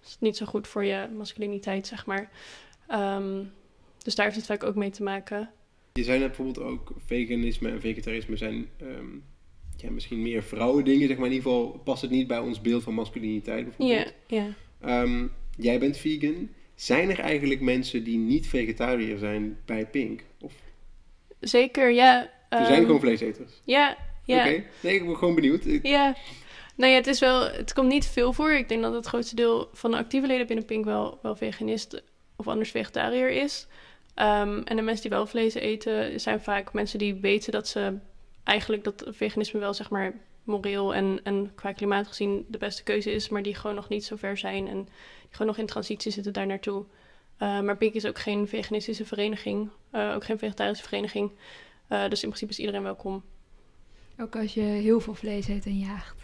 is 0.03 0.11
het 0.11 0.21
niet 0.21 0.37
zo 0.37 0.45
goed 0.45 0.67
voor 0.67 0.85
je 0.85 1.07
masculiniteit, 1.17 1.87
zeg 1.87 2.05
maar. 2.05 2.29
Dus 4.03 4.15
daar 4.15 4.25
heeft 4.25 4.37
het 4.37 4.45
vaak 4.45 4.63
ook 4.63 4.75
mee 4.75 4.89
te 4.89 5.03
maken. 5.03 5.49
Je 5.93 6.03
zei 6.03 6.19
net 6.19 6.27
bijvoorbeeld 6.27 6.65
ook, 6.65 6.91
veganisme 7.05 7.69
en 7.69 7.81
vegetarisme 7.81 8.37
zijn 8.37 8.69
um, 8.81 9.23
ja, 9.77 9.91
misschien 9.91 10.21
meer 10.21 10.43
vrouwendingen, 10.43 11.07
zeg 11.07 11.17
maar. 11.17 11.27
In 11.27 11.33
ieder 11.33 11.51
geval 11.51 11.81
past 11.83 12.01
het 12.01 12.11
niet 12.11 12.27
bij 12.27 12.39
ons 12.39 12.61
beeld 12.61 12.83
van 12.83 12.93
masculiniteit 12.93 13.63
bijvoorbeeld. 13.63 14.13
Ja, 14.27 14.55
ja. 14.81 15.01
Um, 15.01 15.31
jij 15.57 15.79
bent 15.79 15.97
vegan. 15.97 16.49
Zijn 16.75 17.09
er 17.09 17.19
eigenlijk 17.19 17.61
mensen 17.61 18.03
die 18.03 18.17
niet 18.17 18.47
vegetariër 18.47 19.17
zijn 19.17 19.57
bij 19.65 19.85
Pink? 19.85 20.23
Of? 20.39 20.53
Zeker, 21.39 21.91
ja. 21.91 22.29
Er 22.49 22.65
zijn 22.65 22.85
gewoon 22.85 22.99
vleeseters? 22.99 23.61
Ja, 23.63 23.97
ja. 24.25 24.39
Oké, 24.39 24.63
nee, 24.81 24.95
ik 24.95 25.05
ben 25.05 25.17
gewoon 25.17 25.35
benieuwd. 25.35 25.63
Ja, 25.81 26.15
nou 26.75 26.91
ja, 26.91 26.97
het 26.97 27.07
is 27.07 27.19
wel, 27.19 27.51
het 27.51 27.73
komt 27.73 27.87
niet 27.87 28.05
veel 28.05 28.33
voor. 28.33 28.51
Ik 28.51 28.69
denk 28.69 28.81
dat 28.81 28.93
het 28.93 29.05
grootste 29.05 29.35
deel 29.35 29.69
van 29.73 29.91
de 29.91 29.97
actieve 29.97 30.27
leden 30.27 30.47
binnen 30.47 30.65
Pink 30.65 30.85
wel, 30.85 31.19
wel 31.21 31.35
veganist 31.35 32.03
of 32.35 32.47
anders 32.47 32.71
vegetariër 32.71 33.29
is. 33.29 33.67
Um, 34.21 34.63
en 34.63 34.75
de 34.75 34.81
mensen 34.81 35.01
die 35.01 35.17
wel 35.17 35.25
vlees 35.25 35.53
eten, 35.53 36.19
zijn 36.19 36.41
vaak 36.41 36.73
mensen 36.73 36.99
die 36.99 37.15
weten 37.15 37.51
dat 37.51 37.67
ze 37.67 37.97
eigenlijk 38.43 38.83
dat 38.83 39.03
veganisme 39.07 39.59
wel 39.59 39.73
zeg 39.73 39.89
maar 39.89 40.13
moreel 40.43 40.93
en, 40.93 41.19
en 41.23 41.51
qua 41.55 41.71
klimaat 41.71 42.07
gezien 42.07 42.45
de 42.47 42.57
beste 42.57 42.83
keuze 42.83 43.11
is, 43.11 43.29
maar 43.29 43.43
die 43.43 43.55
gewoon 43.55 43.75
nog 43.75 43.89
niet 43.89 44.05
zo 44.05 44.15
ver 44.15 44.37
zijn 44.37 44.67
en 44.67 44.83
die 44.83 45.29
gewoon 45.29 45.47
nog 45.47 45.57
in 45.57 45.65
transitie 45.65 46.11
zitten 46.11 46.33
daar 46.33 46.45
naartoe. 46.45 46.85
Uh, 47.39 47.61
maar 47.61 47.77
Pink 47.77 47.93
is 47.93 48.05
ook 48.05 48.19
geen 48.19 48.47
veganistische 48.47 49.05
vereniging, 49.05 49.69
uh, 49.91 50.13
ook 50.15 50.23
geen 50.23 50.37
vegetarische 50.39 50.83
vereniging. 50.83 51.31
Uh, 51.89 52.09
dus 52.09 52.23
in 52.23 52.27
principe 52.27 52.51
is 52.51 52.59
iedereen 52.59 52.83
welkom. 52.83 53.23
Ook 54.17 54.35
als 54.35 54.53
je 54.53 54.61
heel 54.61 54.99
veel 54.99 55.15
vlees 55.15 55.47
eet 55.47 55.65
en 55.65 55.77
jaagt. 55.77 56.15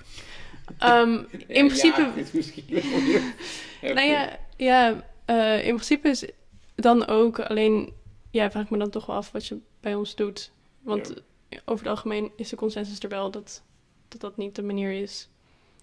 Um, 0.84 1.28
in 1.48 1.68
principe. 1.72 2.02
Ja, 2.02 2.14
is 2.16 2.32
misschien 2.32 2.64
wel 2.70 3.94
nou 3.94 4.08
ja, 4.08 4.40
ja 4.58 5.06
uh, 5.26 5.66
in 5.66 5.74
principe 5.74 6.10
is 6.10 6.26
dan 6.78 7.08
ook 7.08 7.40
alleen. 7.40 7.94
Ja, 8.32 8.52
vraag 8.52 8.64
ik 8.64 8.70
me 8.70 8.78
dan 8.78 8.90
toch 8.90 9.06
wel 9.06 9.16
af 9.16 9.32
wat 9.32 9.46
je 9.46 9.60
bij 9.80 9.96
ons 9.96 10.16
doet. 10.16 10.52
Want 10.82 11.14
ja. 11.50 11.60
over 11.66 11.86
het 11.86 11.96
algemeen 11.96 12.32
is 12.36 12.50
de 12.50 12.56
consensus 12.56 13.00
er 13.00 13.10
wel 13.10 13.32
dat 13.32 13.64
dat, 14.08 14.22
dat 14.22 14.38
niet 14.38 14.56
de 14.56 14.64
manier 14.64 14.92
is. 14.92 15.30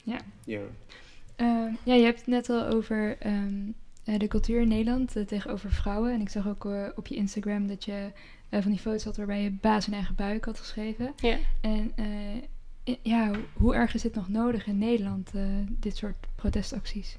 Ja. 0.03 0.19
Ja, 0.45 0.61
uh, 1.37 1.75
ja 1.85 1.95
je 1.95 2.05
hebt 2.05 2.19
het 2.19 2.27
net 2.27 2.51
al 2.51 2.67
over 2.67 3.27
um, 3.27 3.75
uh, 4.05 4.19
de 4.19 4.29
cultuur 4.29 4.61
in 4.61 4.69
Nederland 4.69 5.17
tegenover 5.27 5.71
vrouwen. 5.73 6.13
En 6.13 6.21
ik 6.21 6.29
zag 6.29 6.49
ook 6.49 6.69
op 6.97 7.07
je 7.07 7.15
Instagram 7.15 7.67
dat 7.67 7.85
je 7.85 8.11
van 8.51 8.71
die 8.71 8.81
foto's 8.81 9.05
had 9.05 9.17
waarbij 9.17 9.43
je 9.43 9.51
baas 9.51 9.87
in 9.87 9.93
eigen 9.93 10.15
buik 10.15 10.45
had 10.45 10.59
geschreven. 10.59 11.13
Ja. 11.17 11.39
En 11.61 11.93
ja, 13.03 13.31
hoe 13.53 13.75
erg 13.75 13.95
is 13.95 14.03
dit 14.03 14.15
nog 14.15 14.29
nodig 14.29 14.67
in 14.67 14.79
Nederland, 14.79 15.31
uh, 15.35 15.43
dit 15.69 15.97
soort 15.97 16.27
protestacties? 16.35 17.19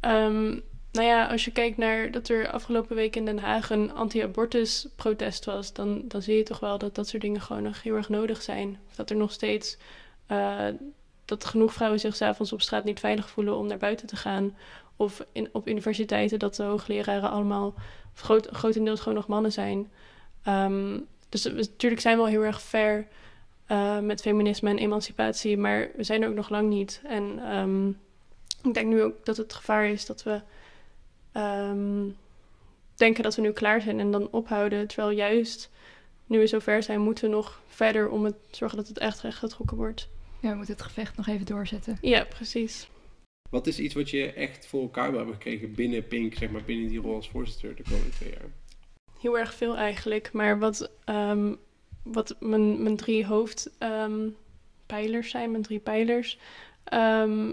Um, 0.00 0.62
nou 0.92 1.06
ja, 1.06 1.26
als 1.26 1.44
je 1.44 1.50
kijkt 1.50 1.76
naar 1.76 2.10
dat 2.10 2.28
er 2.28 2.50
afgelopen 2.50 2.96
week 2.96 3.16
in 3.16 3.24
Den 3.24 3.38
Haag 3.38 3.70
een 3.70 3.92
anti-abortus 3.92 4.86
protest 4.96 5.44
was, 5.44 5.72
dan, 5.72 6.02
dan 6.04 6.22
zie 6.22 6.36
je 6.36 6.42
toch 6.42 6.60
wel 6.60 6.78
dat 6.78 6.94
dat 6.94 7.08
soort 7.08 7.22
dingen 7.22 7.40
gewoon 7.40 7.62
nog 7.62 7.82
heel 7.82 7.94
erg 7.94 8.08
nodig 8.08 8.42
zijn. 8.42 8.78
Of 8.88 8.94
dat 8.94 9.10
er 9.10 9.16
nog 9.16 9.32
steeds 9.32 9.76
uh, 10.28 10.66
dat 11.24 11.44
genoeg 11.44 11.72
vrouwen 11.72 12.00
zich 12.00 12.16
s'avonds 12.16 12.52
op 12.52 12.62
straat 12.62 12.84
niet 12.84 13.00
veilig 13.00 13.30
voelen 13.30 13.56
om 13.56 13.66
naar 13.66 13.78
buiten 13.78 14.06
te 14.06 14.16
gaan. 14.16 14.56
Of 14.96 15.26
in, 15.32 15.48
op 15.52 15.68
universiteiten 15.68 16.38
dat 16.38 16.54
de 16.54 16.62
hoogleraren 16.62 17.30
allemaal 17.30 17.74
groot, 18.14 18.48
grotendeels 18.52 19.00
gewoon 19.00 19.14
nog 19.14 19.26
mannen 19.26 19.52
zijn. 19.52 19.90
Um, 20.48 21.06
Dus 21.28 21.44
natuurlijk 21.44 22.00
zijn 22.00 22.16
we 22.16 22.22
al 22.22 22.28
heel 22.28 22.44
erg 22.44 22.62
ver 22.62 23.06
eh, 23.66 23.98
met 23.98 24.20
feminisme 24.20 24.70
en 24.70 24.78
emancipatie, 24.78 25.56
maar 25.56 25.90
we 25.96 26.02
zijn 26.02 26.22
er 26.22 26.28
ook 26.28 26.34
nog 26.34 26.48
lang 26.48 26.68
niet. 26.68 27.00
En 27.04 27.38
ehm, 27.44 27.88
ik 28.68 28.74
denk 28.74 28.86
nu 28.86 29.02
ook 29.02 29.24
dat 29.24 29.36
het 29.36 29.52
gevaar 29.52 29.86
is 29.86 30.06
dat 30.06 30.22
we 30.22 30.40
ehm, 31.32 32.08
denken 32.94 33.22
dat 33.22 33.34
we 33.34 33.42
nu 33.42 33.52
klaar 33.52 33.80
zijn 33.80 34.00
en 34.00 34.10
dan 34.10 34.28
ophouden. 34.30 34.86
Terwijl 34.86 35.10
juist 35.10 35.70
nu 36.26 36.38
we 36.38 36.46
zo 36.46 36.58
ver 36.58 36.82
zijn, 36.82 37.00
moeten 37.00 37.24
we 37.24 37.30
nog 37.30 37.60
verder 37.66 38.08
om 38.08 38.24
het 38.24 38.36
zorgen 38.50 38.78
dat 38.78 38.88
het 38.88 38.98
echt 38.98 39.20
rechtgetrokken 39.20 39.76
wordt. 39.76 40.08
Ja, 40.40 40.50
we 40.50 40.56
moeten 40.56 40.74
het 40.74 40.82
gevecht 40.82 41.16
nog 41.16 41.26
even 41.26 41.46
doorzetten. 41.46 41.98
Ja, 42.00 42.24
precies. 42.24 42.88
Wat 43.50 43.66
is 43.66 43.78
iets 43.78 43.94
wat 43.94 44.10
je 44.10 44.32
echt 44.32 44.66
voor 44.66 44.82
elkaar 44.82 45.08
wil 45.08 45.16
hebben 45.16 45.34
gekregen 45.34 45.74
binnen 45.74 46.06
Pink, 46.06 46.34
zeg 46.34 46.50
maar 46.50 46.62
binnen 46.62 46.88
die 46.88 47.00
rol 47.00 47.14
als 47.14 47.28
voorzitter 47.28 47.76
de 47.76 47.82
komende 47.82 48.10
twee 48.10 48.30
jaar? 48.30 48.50
Heel 49.20 49.38
erg 49.38 49.54
veel 49.54 49.76
eigenlijk. 49.76 50.32
Maar 50.32 50.58
wat, 50.58 50.90
ehm, 51.04 51.54
wat 52.02 52.36
mijn, 52.40 52.82
mijn 52.82 52.96
drie 52.96 53.26
hoofdpijlers 53.26 55.30
zijn, 55.30 55.50
mijn 55.50 55.62
drie 55.62 55.78
pijlers, 55.78 56.38
ehm, 56.84 57.52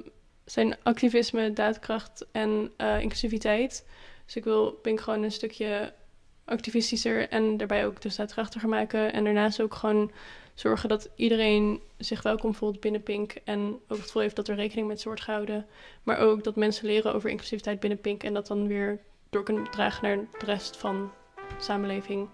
zijn 0.52 0.78
activisme, 0.84 1.54
daadkracht 1.54 2.26
en 2.32 2.72
eh, 2.78 3.02
inclusiviteit. 3.02 3.86
Dus 4.26 4.36
ik 4.36 4.44
wil 4.44 4.72
Pink 4.72 5.00
gewoon 5.00 5.24
een 5.24 5.32
stukje 5.32 5.94
activistischer 6.46 7.30
en 7.30 7.58
daarbij 7.58 7.86
ook 7.86 8.02
dus 8.02 8.16
daadkrachtiger 8.16 8.70
maken. 8.70 9.14
En 9.14 9.24
daarnaast 9.24 9.62
ook 9.62 9.74
gewoon 9.74 10.12
zorgen 10.54 10.90
dat 10.90 11.10
iedereen 11.16 11.82
zich 11.98 12.22
welkom 12.22 12.56
voelt 12.56 12.80
binnen 12.80 13.04
Pink. 13.04 13.36
En 13.44 13.60
ook 13.88 13.98
het 13.98 14.06
gevoel 14.06 14.22
heeft 14.22 14.36
dat 14.36 14.48
er 14.48 14.56
rekening 14.56 14.88
met 14.88 15.02
ze 15.02 15.08
wordt 15.08 15.24
gehouden. 15.24 15.66
Maar 16.04 16.18
ook 16.18 16.44
dat 16.44 16.56
mensen 16.56 16.86
leren 16.86 17.14
over 17.14 17.30
inclusiviteit 17.30 17.80
binnen 17.80 18.02
Pink. 18.02 18.24
En 18.24 18.34
dat 18.34 18.48
dan 18.48 18.68
weer 18.68 19.00
door 19.30 19.44
kunnen 19.44 19.72
dragen 19.72 20.04
naar 20.04 20.18
de 20.40 20.46
rest 20.46 20.78
van 20.78 21.12
de 21.36 21.64
samenleving. 21.64 22.28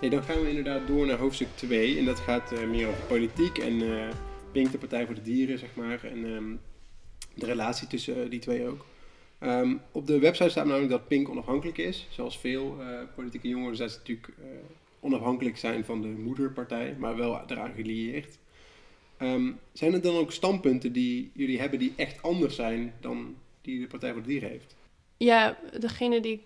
Nee, 0.00 0.10
dan 0.10 0.22
gaan 0.22 0.40
we 0.40 0.48
inderdaad 0.48 0.86
door 0.86 1.06
naar 1.06 1.18
hoofdstuk 1.18 1.48
2. 1.54 1.98
En 1.98 2.04
dat 2.04 2.18
gaat 2.18 2.52
eh, 2.52 2.68
meer 2.68 2.88
over 2.88 3.02
politiek 3.02 3.58
en 3.58 3.82
eh, 3.82 4.08
Pink, 4.52 4.72
de 4.72 4.78
Partij 4.78 5.06
voor 5.06 5.14
de 5.14 5.22
Dieren, 5.22 5.58
zeg 5.58 5.74
maar. 5.74 6.04
En 6.04 6.24
ehm, 6.24 6.54
de 7.34 7.46
relatie 7.46 7.86
tussen 7.86 8.24
eh, 8.24 8.30
die 8.30 8.40
twee 8.40 8.68
ook. 8.68 8.86
Ehm, 9.38 9.76
op 9.92 10.06
de 10.06 10.18
website 10.18 10.50
staat 10.50 10.66
namelijk 10.66 10.90
dat 10.90 11.08
Pink 11.08 11.28
onafhankelijk 11.28 11.78
is. 11.78 12.06
Zoals 12.10 12.38
veel 12.38 12.76
eh, 12.80 12.98
politieke 13.14 13.48
jongeren 13.48 13.76
zijn 13.76 13.90
ze 13.90 13.96
natuurlijk 13.98 14.28
eh, 14.28 14.44
onafhankelijk 15.00 15.56
zijn 15.56 15.84
van 15.84 16.02
de 16.02 16.08
moederpartij, 16.08 16.96
maar 16.98 17.16
wel 17.16 17.40
eraan 17.46 17.72
gelieerd. 17.74 18.38
Ehm, 19.16 19.52
zijn 19.72 19.92
er 19.92 20.02
dan 20.02 20.16
ook 20.16 20.32
standpunten 20.32 20.92
die 20.92 21.30
jullie 21.34 21.60
hebben 21.60 21.78
die 21.78 21.92
echt 21.96 22.22
anders 22.22 22.54
zijn 22.54 22.94
dan 23.00 23.36
die 23.60 23.80
de 23.80 23.86
Partij 23.86 24.12
voor 24.12 24.22
de 24.22 24.28
Dieren 24.28 24.50
heeft? 24.50 24.76
Ja, 25.16 25.58
degene 25.78 26.20
die 26.20 26.32
ik 26.32 26.42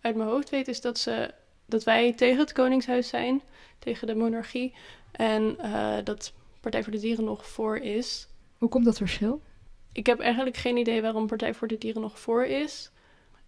uit 0.00 0.16
mijn 0.16 0.28
hoofd 0.28 0.50
weet 0.50 0.68
is 0.68 0.80
dat, 0.80 0.98
ze, 0.98 1.34
dat 1.66 1.84
wij 1.84 2.12
tegen 2.12 2.38
het 2.38 2.52
Koningshuis 2.52 3.08
zijn, 3.08 3.42
tegen 3.78 4.06
de 4.06 4.14
monarchie. 4.14 4.74
En 5.12 5.58
eh, 5.58 5.96
dat 6.04 6.32
Partij 6.66 6.84
voor 6.84 6.92
de 6.92 6.98
Dieren 6.98 7.24
nog 7.24 7.46
voor 7.46 7.76
is. 7.76 8.28
Hoe 8.58 8.68
komt 8.68 8.84
dat 8.84 8.96
verschil? 8.96 9.42
Ik 9.92 10.06
heb 10.06 10.20
eigenlijk 10.20 10.56
geen 10.56 10.76
idee 10.76 11.02
waarom 11.02 11.26
Partij 11.26 11.54
voor 11.54 11.68
de 11.68 11.78
Dieren 11.78 12.02
nog 12.02 12.18
voor 12.18 12.44
is. 12.44 12.90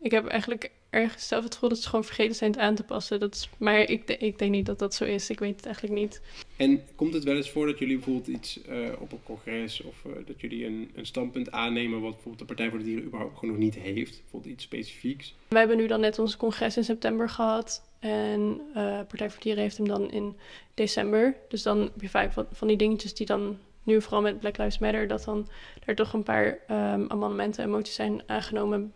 Ik 0.01 0.11
heb 0.11 0.27
eigenlijk 0.27 0.71
ergens 0.91 1.29
zelf 1.29 1.45
het 1.45 1.55
gevoel 1.55 1.69
dat 1.69 1.79
ze 1.79 1.89
gewoon 1.89 2.05
vergeten 2.05 2.35
zijn 2.35 2.51
het 2.51 2.61
aan 2.61 2.75
te 2.75 2.85
passen. 2.85 3.21
Dat 3.21 3.35
is, 3.35 3.49
maar 3.59 3.81
ik, 3.81 4.11
ik 4.11 4.39
denk 4.39 4.51
niet 4.51 4.67
dat 4.67 4.79
dat 4.79 4.95
zo 4.95 5.05
is. 5.05 5.31
Ik 5.31 5.39
weet 5.39 5.57
het 5.57 5.65
eigenlijk 5.65 5.95
niet. 5.95 6.23
En 6.57 6.83
komt 6.95 7.15
het 7.15 7.25
wel 7.25 7.37
eens 7.37 7.51
voor 7.51 7.67
dat 7.67 7.79
jullie 7.79 7.97
bijvoorbeeld 7.97 8.27
iets 8.27 8.63
eh, 8.63 8.89
op 8.99 9.13
een 9.13 9.23
congres 9.23 9.83
of 9.83 10.05
eh, 10.05 10.13
dat 10.27 10.41
jullie 10.41 10.67
een, 10.67 10.91
een 10.95 11.07
standpunt 11.07 11.51
aannemen 11.51 12.01
wat 12.01 12.11
bijvoorbeeld 12.13 12.39
de 12.39 12.45
Partij 12.45 12.71
voor 12.71 12.79
de 12.79 12.85
Dieren 12.85 13.05
überhaupt 13.05 13.39
gewoon 13.39 13.55
nog 13.55 13.65
niet 13.65 13.75
heeft? 13.75 14.21
Bijvoorbeeld 14.21 14.53
iets 14.53 14.65
specifieks? 14.65 15.35
Wij 15.49 15.59
hebben 15.59 15.77
nu 15.77 15.87
dan 15.87 16.01
net 16.01 16.19
ons 16.19 16.37
congres 16.37 16.77
in 16.77 16.85
september 16.85 17.29
gehad. 17.29 17.83
En 17.99 18.61
eh, 18.75 18.83
Partij 18.83 19.31
voor 19.31 19.39
de 19.39 19.45
Dieren 19.45 19.63
heeft 19.63 19.77
hem 19.77 19.89
dan 19.89 20.11
in 20.11 20.37
december. 20.75 21.37
Dus 21.49 21.63
dan 21.63 21.81
heb 21.81 22.01
je 22.01 22.09
vaak 22.09 22.33
van, 22.33 22.47
van 22.53 22.69
die 22.69 22.77
dingetjes 22.77 23.15
die 23.15 23.27
dan 23.27 23.59
nu 23.83 24.03
vooral 24.03 24.23
met 24.23 24.39
Black 24.39 24.59
Lives 24.59 24.79
Matter... 24.79 25.09
dat 25.09 25.25
dan 25.25 25.49
er 25.85 25.95
toch 25.95 26.13
een 26.13 26.23
paar 26.23 26.59
ehm, 26.67 27.05
amendementen 27.09 27.63
en 27.63 27.71
moties 27.71 27.95
zijn 27.95 28.23
aangenomen 28.27 28.93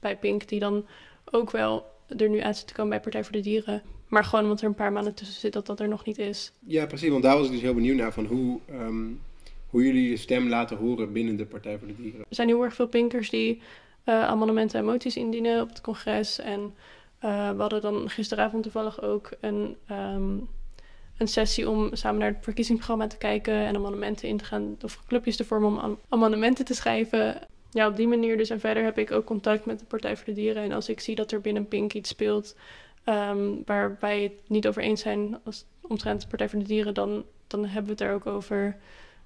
bij 0.00 0.16
Pink... 0.16 0.48
die 0.48 0.60
dan 0.60 0.86
ook 1.30 1.50
wel 1.50 1.86
er 2.16 2.28
nu 2.28 2.40
uit 2.40 2.56
zitten 2.56 2.76
komen 2.76 2.90
bij 2.90 3.00
Partij 3.00 3.24
voor 3.24 3.32
de 3.32 3.40
Dieren. 3.40 3.82
Maar 4.08 4.24
gewoon 4.24 4.44
omdat 4.44 4.60
er 4.60 4.66
een 4.66 4.74
paar 4.74 4.92
maanden 4.92 5.14
tussen 5.14 5.40
zit 5.40 5.52
dat 5.52 5.66
dat 5.66 5.80
er 5.80 5.88
nog 5.88 6.04
niet 6.04 6.18
is. 6.18 6.52
Ja, 6.66 6.86
precies. 6.86 7.10
Want 7.10 7.22
daar 7.22 7.36
was 7.36 7.46
ik 7.46 7.52
dus 7.52 7.60
heel 7.60 7.74
benieuwd 7.74 7.96
naar 7.96 8.12
van 8.12 8.24
hoe, 8.24 8.60
ehm, 8.66 9.06
hoe 9.66 9.84
jullie 9.84 10.10
je 10.10 10.16
stem 10.16 10.48
laten 10.48 10.76
horen 10.76 11.12
binnen 11.12 11.36
de 11.36 11.46
Partij 11.46 11.78
voor 11.78 11.88
de 11.88 11.96
Dieren. 11.96 12.20
Er 12.20 12.26
zijn 12.28 12.48
heel 12.48 12.62
erg 12.62 12.74
veel 12.74 12.86
pinkers 12.86 13.30
die 13.30 13.62
eh, 14.04 14.24
amendementen 14.24 14.78
en 14.78 14.84
moties 14.84 15.16
indienen 15.16 15.62
op 15.62 15.68
het 15.68 15.80
congres. 15.80 16.38
En 16.38 16.74
eh, 17.18 17.50
we 17.50 17.60
hadden 17.60 17.80
dan 17.80 18.10
gisteravond 18.10 18.62
toevallig 18.62 19.02
ook 19.02 19.30
een, 19.40 19.76
ehm, 19.86 20.36
een 21.18 21.28
sessie 21.28 21.68
om 21.68 21.88
samen 21.92 22.20
naar 22.20 22.32
het 22.32 22.44
verkiezingsprogramma 22.44 23.06
te 23.06 23.18
kijken 23.18 23.54
en 23.54 23.76
amendementen 23.76 24.28
in 24.28 24.36
te 24.36 24.44
gaan, 24.44 24.76
of 24.82 25.02
clubjes 25.06 25.36
te 25.36 25.44
vormen 25.44 25.68
om 25.68 25.78
am- 25.78 25.98
amendementen 26.08 26.64
te 26.64 26.74
schrijven. 26.74 27.40
Ja, 27.70 27.86
op 27.88 27.96
die 27.96 28.08
manier 28.08 28.36
dus. 28.36 28.50
En 28.50 28.60
verder 28.60 28.84
heb 28.84 28.98
ik 28.98 29.10
ook 29.10 29.24
contact 29.24 29.64
met 29.64 29.78
de 29.78 29.84
Partij 29.84 30.16
voor 30.16 30.24
de 30.26 30.32
Dieren. 30.32 30.62
En 30.62 30.72
als 30.72 30.88
ik 30.88 31.00
zie 31.00 31.14
dat 31.14 31.32
er 31.32 31.40
binnen 31.40 31.68
Pink 31.68 31.92
iets 31.92 32.08
speelt 32.08 32.56
ehm, 33.04 33.54
waar 33.64 33.96
wij 34.00 34.22
het 34.22 34.48
niet 34.48 34.68
over 34.68 34.82
eens 34.82 35.00
zijn 35.00 35.38
als 35.44 35.64
omtrent 35.80 36.20
de 36.20 36.26
Partij 36.26 36.48
voor 36.48 36.58
de 36.58 36.64
Dieren, 36.64 36.94
dan, 36.94 37.24
dan 37.46 37.64
hebben 37.64 37.84
we 37.84 37.90
het 37.90 38.00
er 38.00 38.14
ook 38.14 38.26
over. 38.26 38.76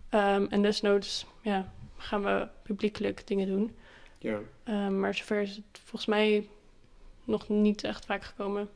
Ehm, 0.09 0.47
en 0.49 0.63
desnoods 0.63 1.27
ja, 1.43 1.73
gaan 1.97 2.23
we 2.23 2.49
publiekelijk 2.63 3.27
dingen 3.27 3.47
doen. 3.47 3.77
Ja. 4.19 4.39
Ehm, 4.65 5.01
maar 5.01 5.15
zover 5.15 5.41
is 5.41 5.57
het 5.57 5.81
volgens 5.85 6.07
mij 6.07 6.49
nog 7.25 7.49
niet 7.49 7.85
echt 7.85 8.05
vaak 8.05 8.23
gekomen. 8.23 8.69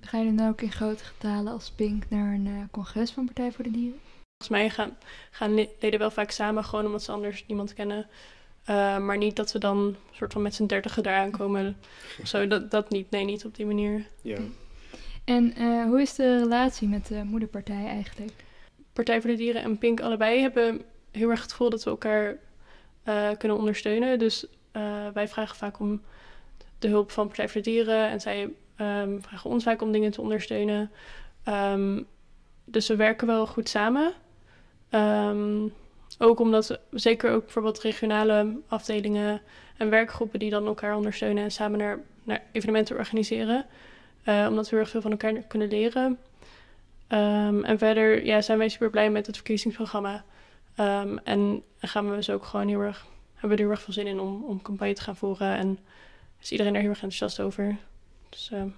Gaan 0.00 0.20
jullie 0.20 0.34
nou 0.34 0.50
ook 0.50 0.60
in 0.60 0.72
grote 0.72 1.04
getalen 1.04 1.52
als 1.52 1.70
Pink 1.70 2.04
naar 2.08 2.34
een 2.34 2.46
eh, 2.46 2.62
congres 2.70 3.10
van 3.10 3.24
Partij 3.24 3.52
voor 3.52 3.64
de 3.64 3.70
Dieren? 3.70 4.00
Volgens 4.38 4.60
mij 4.60 4.70
gaan, 4.70 4.96
gaan 5.30 5.54
leden 5.54 5.98
wel 5.98 6.10
vaak 6.10 6.30
samen, 6.30 6.64
gewoon 6.64 6.86
omdat 6.86 7.02
ze 7.02 7.12
anders 7.12 7.44
niemand 7.46 7.74
kennen. 7.74 8.06
Eh, 8.68 8.98
maar 8.98 9.16
niet 9.16 9.36
dat 9.36 9.52
we 9.52 9.58
dan 9.58 9.96
soort 10.10 10.32
van 10.32 10.42
met 10.42 10.54
z'n 10.54 10.66
dertigen 10.66 11.02
daar 11.02 11.18
aankomen. 11.18 11.76
of 12.20 12.28
zo, 12.28 12.46
dat, 12.46 12.70
dat 12.70 12.90
niet. 12.90 13.10
Nee, 13.10 13.24
niet 13.24 13.44
op 13.44 13.54
die 13.54 13.66
manier. 13.66 14.06
ja. 14.22 14.38
En 15.24 15.54
eh, 15.54 15.84
hoe 15.84 16.00
is 16.00 16.14
de 16.14 16.38
relatie 16.38 16.88
met 16.88 17.06
de 17.06 17.24
moederpartij 17.24 17.86
eigenlijk? 17.86 18.32
Partij 18.92 19.20
voor 19.20 19.30
de 19.30 19.36
Dieren 19.36 19.62
en 19.62 19.78
Pink 19.78 20.00
allebei 20.00 20.40
hebben 20.40 20.82
heel 21.10 21.30
erg 21.30 21.42
het 21.42 21.50
gevoel 21.50 21.70
dat 21.70 21.84
we 21.84 21.90
elkaar 21.90 22.36
eh, 23.02 23.30
kunnen 23.38 23.58
ondersteunen. 23.58 24.18
Dus 24.18 24.46
eh, 24.72 25.08
wij 25.14 25.28
vragen 25.28 25.56
vaak 25.56 25.80
om 25.80 26.02
de 26.78 26.88
hulp 26.88 27.10
van 27.10 27.26
Partij 27.26 27.48
voor 27.48 27.62
de 27.62 27.70
Dieren 27.70 28.08
en 28.08 28.20
zij 28.20 28.52
ehm, 28.76 29.20
vragen 29.20 29.50
ons 29.50 29.64
vaak 29.64 29.82
om 29.82 29.92
dingen 29.92 30.10
te 30.10 30.20
ondersteunen. 30.20 30.90
Ehm, 31.44 32.02
dus 32.64 32.88
we 32.88 32.96
werken 32.96 33.26
wel 33.26 33.46
goed 33.46 33.68
samen. 33.68 34.12
Ehm, 34.88 35.66
ook 36.18 36.40
omdat 36.40 36.66
we, 36.66 36.80
zeker 36.90 37.30
ook 37.30 37.44
bijvoorbeeld 37.44 37.80
regionale 37.80 38.60
afdelingen 38.68 39.40
en 39.76 39.90
werkgroepen 39.90 40.38
die 40.38 40.50
dan 40.50 40.66
elkaar 40.66 40.96
ondersteunen 40.96 41.44
en 41.44 41.50
samen 41.50 41.78
naar, 41.78 42.00
naar 42.22 42.42
evenementen 42.52 42.96
organiseren. 42.96 43.66
Eh, 44.22 44.46
omdat 44.48 44.64
we 44.64 44.70
heel 44.70 44.78
erg 44.78 44.90
veel 44.90 45.00
van 45.00 45.10
elkaar 45.10 45.32
kunnen 45.32 45.68
leren. 45.68 46.18
Ehm, 47.06 47.64
en 47.64 47.78
verder 47.78 48.24
ja, 48.24 48.40
zijn 48.40 48.58
wij 48.58 48.68
super 48.68 48.90
blij 48.90 49.10
met 49.10 49.26
het 49.26 49.36
verkiezingsprogramma. 49.36 50.24
Ehm, 50.74 51.16
en 51.24 51.62
gaan 51.78 52.10
we 52.10 52.16
dus 52.16 52.30
ook 52.30 52.44
gewoon 52.44 52.68
heel 52.68 52.80
erg, 52.80 53.06
hebben 53.32 53.50
we 53.50 53.56
er 53.56 53.62
heel 53.62 53.70
erg 53.70 53.82
veel 53.82 53.92
zin 53.92 54.06
in 54.06 54.20
om, 54.20 54.44
om 54.44 54.62
campagne 54.62 54.94
te 54.94 55.02
gaan 55.02 55.16
voeren. 55.16 55.56
En 55.56 55.78
is 56.40 56.50
iedereen 56.50 56.72
daar 56.72 56.82
heel 56.82 56.90
erg 56.90 57.02
enthousiast 57.02 57.40
over. 57.40 57.76
Dus 58.28 58.50
ehm, 58.52 58.68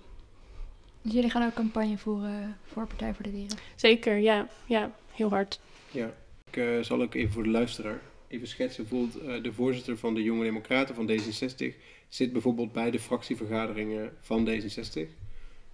Dus 1.03 1.13
jullie 1.13 1.31
gaan 1.31 1.47
ook 1.47 1.55
campagne 1.55 1.99
voeren 1.99 2.57
voor 2.67 2.87
Partij 2.87 3.15
voor 3.15 3.23
de 3.25 3.31
Dieren? 3.31 3.59
zeker, 3.77 4.17
ja, 4.17 4.47
ja, 4.67 4.91
heel 5.13 5.29
hard. 5.29 5.61
ja. 5.91 6.11
Ik 6.51 6.57
eh, 6.57 6.81
zal 6.81 7.03
ook 7.03 7.15
even 7.15 7.33
voor 7.33 7.43
de 7.43 7.49
luisteraar 7.49 8.01
even 8.29 8.49
schetsen. 8.49 8.87
Bijvoorbeeld 8.89 9.25
eh, 9.25 9.43
de 9.43 9.53
voorzitter 9.53 9.99
van 9.99 10.15
de 10.15 10.23
Jonge 10.23 10.45
Democraten 10.45 10.95
van 10.95 11.11
D66 11.11 11.75
zit 12.09 12.33
bijvoorbeeld 12.33 12.73
bij 12.73 12.91
de 12.91 12.99
fractievergaderingen 12.99 14.13
van 14.21 14.49
D66 14.49 15.09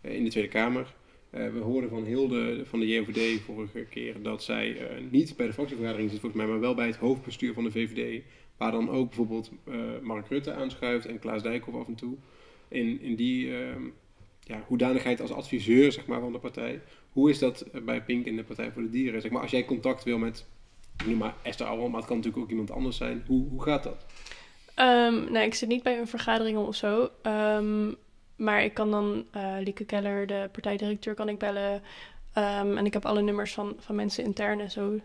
eh, 0.00 0.14
in 0.14 0.24
de 0.24 0.30
Tweede 0.30 0.48
Kamer. 0.48 0.94
We 1.30 1.58
hoorden 1.62 1.90
van 1.90 2.04
Hilde 2.04 2.62
van 2.64 2.80
de 2.80 2.86
JOVD 2.86 3.40
vorige 3.40 3.84
keer 3.90 4.22
dat 4.22 4.42
zij 4.42 4.76
niet 5.10 5.36
bij 5.36 5.46
de 5.46 5.52
fractievergadering 5.52 6.10
zit, 6.10 6.20
volgens 6.20 6.42
mij, 6.42 6.50
maar 6.50 6.60
wel 6.60 6.74
bij 6.74 6.86
het 6.86 6.96
hoofdbestuur 6.96 7.54
van 7.54 7.64
de 7.64 7.70
VVD. 7.70 8.22
Waar 8.56 8.72
dan 8.72 8.90
ook 8.90 9.06
bijvoorbeeld 9.06 9.50
Mark 10.02 10.28
Rutte 10.28 10.52
aanschuift 10.52 11.06
en 11.06 11.18
Klaas 11.18 11.42
Dijkhoff 11.42 11.76
af 11.76 11.86
en 11.86 11.94
toe. 11.94 12.16
In, 12.68 13.00
in 13.00 13.14
die 13.14 13.56
ehm, 13.56 13.82
ja, 14.40 14.64
hoedanigheid 14.66 15.20
als 15.20 15.32
adviseur 15.32 15.92
zeg 15.92 16.06
maar, 16.06 16.20
van 16.20 16.32
de 16.32 16.38
partij. 16.38 16.80
Hoe 17.12 17.30
is 17.30 17.38
dat 17.38 17.66
bij 17.84 18.02
Pink 18.02 18.26
in 18.26 18.36
de 18.36 18.44
Partij 18.44 18.72
voor 18.72 18.82
de 18.82 18.90
Dieren? 18.90 19.20
Zeg 19.20 19.30
maar, 19.30 19.42
als 19.42 19.50
jij 19.50 19.64
contact 19.64 20.04
wil 20.04 20.18
met, 20.18 20.46
ik 20.96 21.06
noem 21.06 21.18
maar 21.18 21.34
Esther 21.42 21.66
maar 21.66 21.80
het 21.80 22.04
kan 22.04 22.16
natuurlijk 22.16 22.42
ook 22.42 22.50
iemand 22.50 22.70
anders 22.70 22.96
zijn. 22.96 23.24
Hoe, 23.26 23.48
hoe 23.48 23.62
gaat 23.62 23.82
dat? 23.82 24.06
Ehm, 24.74 25.32
nou, 25.32 25.38
ik 25.44 25.54
zit 25.54 25.68
niet 25.68 25.82
bij 25.82 25.98
een 25.98 26.08
vergadering 26.08 26.58
of 26.58 26.76
zo. 26.76 27.10
Ehm, 27.22 27.92
maar 28.36 28.64
ik 28.64 28.74
kan 28.74 28.90
dan 28.90 29.24
eh, 29.30 29.56
Lieke 29.60 29.84
Keller, 29.84 30.26
de 30.26 30.48
partijdirecteur, 30.52 31.14
kan 31.14 31.28
ik 31.28 31.38
bellen. 31.38 31.82
Ehm, 32.32 32.76
en 32.76 32.86
ik 32.86 32.92
heb 32.92 33.06
alle 33.06 33.22
nummers 33.22 33.54
van, 33.54 33.74
van 33.78 33.94
mensen 33.94 34.24
intern 34.24 34.60
en 34.60 34.70
zo. 34.70 35.00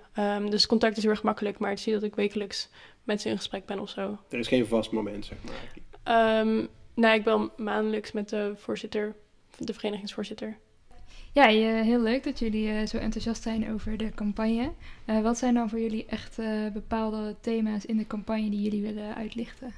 Dus 0.49 0.65
contact 0.65 0.97
is 0.97 1.03
heel 1.03 1.11
erg 1.11 1.23
makkelijk. 1.23 1.59
Maar 1.59 1.69
het 1.69 1.79
zie 1.79 1.93
dat 1.93 2.03
ik 2.03 2.15
wekelijks 2.15 2.69
met 3.03 3.21
ze 3.21 3.29
in 3.29 3.37
gesprek 3.37 3.65
ben 3.65 3.79
of 3.79 3.89
zo. 3.89 4.17
Er 4.29 4.39
is 4.39 4.47
geen 4.47 4.65
vast 4.65 4.91
moment, 4.91 5.25
zeg 5.25 5.37
maar. 5.43 5.73
Ehm, 6.03 6.65
nou, 6.95 7.15
ik 7.15 7.23
bel 7.23 7.51
maandelijks 7.57 8.11
met 8.11 8.29
de 8.29 8.53
voorzitter, 8.55 9.15
de 9.57 9.73
verenigingsvoorzitter. 9.73 10.57
Ja, 11.33 11.47
je- 11.47 11.65
heel 11.83 12.01
leuk 12.01 12.23
dat 12.23 12.39
jullie 12.39 12.69
eh, 12.71 12.85
zo 12.87 12.97
enthousiast 12.97 13.43
zijn 13.43 13.71
over 13.73 13.97
de 13.97 14.09
campagne. 14.13 14.71
Eh, 15.05 15.21
wat 15.21 15.37
zijn 15.37 15.53
dan 15.53 15.69
voor 15.69 15.79
jullie 15.79 16.05
echt 16.05 16.39
eh, 16.39 16.67
bepaalde 16.73 17.35
thema's 17.41 17.85
in 17.85 17.97
de 17.97 18.07
campagne 18.07 18.49
die 18.49 18.61
jullie 18.61 18.81
willen 18.81 19.15
uitlichten? 19.15 19.73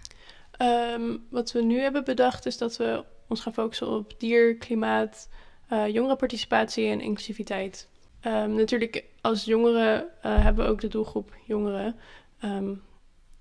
Ehm, 0.58 1.18
wat 1.30 1.52
we 1.52 1.62
nu 1.62 1.80
hebben 1.80 2.04
bedacht 2.04 2.46
is 2.46 2.58
dat 2.58 2.78
we 2.78 3.04
ons 3.28 3.42
gaan 3.42 3.54
focussen 3.54 3.88
op 3.88 4.14
dier, 4.20 4.56
klimaat, 4.56 5.30
eh 5.68 5.88
jongerenparticipatie 5.88 6.88
en 6.90 7.02
inclusiviteit. 7.02 7.88
Ehm, 8.20 8.54
natuurlijk, 8.56 9.04
als 9.22 9.46
jongeren 9.46 10.06
eh, 10.22 10.44
hebben 10.44 10.66
we 10.66 10.72
ook 10.72 10.82
de 10.82 10.88
doelgroep 10.88 11.36
jongeren. 11.46 11.96
Ehm, 12.40 12.74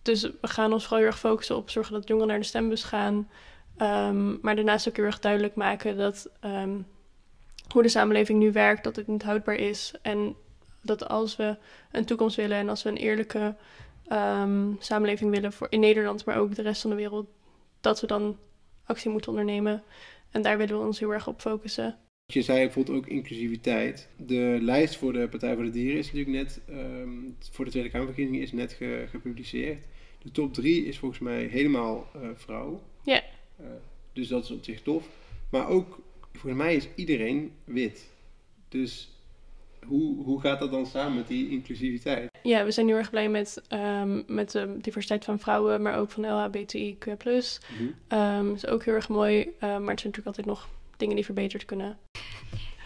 dus 0.02 0.22
we 0.22 0.48
gaan 0.48 0.72
ons 0.72 0.82
vooral 0.82 0.98
heel 0.98 1.08
erg 1.08 1.18
focussen 1.18 1.56
op 1.56 1.70
zorgen 1.70 1.92
dat 1.92 2.08
jongeren 2.08 2.28
naar 2.30 2.38
de 2.40 2.44
stembus 2.44 2.84
gaan. 2.84 3.28
Maar 4.40 4.54
daarnaast 4.56 4.88
ook 4.88 4.96
heel 4.96 5.04
erg 5.04 5.18
duidelijk 5.20 5.54
maken 5.54 5.96
dat 5.96 6.30
hoe 7.72 7.82
de 7.82 7.88
samenleving 7.88 8.38
nu 8.38 8.52
werkt, 8.52 8.84
dat 8.84 8.96
het 8.96 9.06
niet 9.06 9.22
houdbaar 9.22 9.54
is. 9.54 9.94
En 10.02 10.34
dat 10.82 11.08
als 11.08 11.36
we 11.36 11.56
een 11.92 12.04
toekomst 12.04 12.36
willen 12.36 12.56
en 12.56 12.68
als 12.68 12.82
we 12.82 12.88
een 12.90 12.96
eerlijke 12.96 13.54
ehm, 14.08 14.70
samenleving 14.78 15.30
willen 15.30 15.52
voor 15.52 15.66
in 15.70 15.80
Nederland, 15.80 16.24
maar 16.24 16.36
ook 16.38 16.54
de 16.54 16.62
rest 16.62 16.80
van 16.80 16.90
de 16.90 16.96
wereld, 16.96 17.26
dat 17.80 18.00
we 18.00 18.06
dan 18.06 18.38
actie 18.84 19.10
moeten 19.10 19.30
ondernemen. 19.30 19.82
En 20.30 20.42
daar 20.42 20.58
willen 20.58 20.78
we 20.78 20.86
ons 20.86 20.98
heel 20.98 21.12
erg 21.12 21.26
op 21.28 21.40
focussen. 21.40 21.96
Je 22.26 22.42
zei 22.42 22.58
bijvoorbeeld 22.64 22.96
ook 22.96 23.06
inclusiviteit. 23.06 24.08
De 24.16 24.58
lijst 24.60 24.96
voor 24.96 25.12
de 25.12 25.28
Partij 25.28 25.54
voor 25.54 25.64
de 25.64 25.70
Dieren 25.70 25.98
is 25.98 26.12
natuurlijk 26.12 26.36
net, 26.44 26.60
ehm, 26.68 27.08
voor 27.50 27.64
de 27.64 27.70
Tweede 27.70 27.90
Kamerverkiezingen 27.90 28.40
is 28.40 28.52
net 28.52 28.72
ge- 28.72 29.06
gepubliceerd. 29.10 29.84
De 30.22 30.30
top 30.30 30.54
drie 30.54 30.84
is 30.86 30.98
volgens 30.98 31.20
mij 31.20 31.44
helemaal 31.44 32.06
eh 32.14 32.20
vrouw. 32.34 32.82
Ja. 33.04 33.22
Eh, 33.56 33.66
dus 34.12 34.28
dat 34.28 34.44
is 34.44 34.50
op 34.50 34.64
zich 34.64 34.82
tof. 34.82 35.08
Maar 35.50 35.68
ook, 35.68 35.98
volgens 36.32 36.62
mij 36.62 36.74
is 36.74 36.88
iedereen 36.94 37.52
wit. 37.64 38.10
Dus 38.68 39.10
hoe, 39.86 40.24
hoe 40.24 40.40
gaat 40.40 40.60
dat 40.60 40.70
dan 40.70 40.86
samen 40.86 41.16
met 41.16 41.28
die 41.28 41.50
inclusiviteit? 41.50 42.30
Ja, 42.42 42.64
we 42.64 42.70
zijn 42.70 42.86
heel 42.86 42.96
erg 42.96 43.10
blij 43.10 43.28
met, 43.28 43.62
ehm, 43.68 44.22
met 44.26 44.50
de 44.50 44.76
diversiteit 44.80 45.24
van 45.24 45.38
vrouwen, 45.38 45.82
maar 45.82 45.96
ook 45.98 46.10
van 46.10 46.24
LHBTIQ+. 46.26 47.06
Ehm 48.08 48.46
dat 48.46 48.56
is 48.56 48.66
ook 48.66 48.84
heel 48.84 48.94
erg 48.94 49.08
mooi, 49.08 49.40
eh, 49.40 49.48
maar 49.60 49.70
er 49.70 49.78
zijn 49.78 49.86
natuurlijk 49.86 50.26
altijd 50.26 50.46
nog 50.46 50.68
dingen 50.96 51.14
die 51.14 51.24
verbeterd 51.24 51.64
kunnen. 51.64 51.98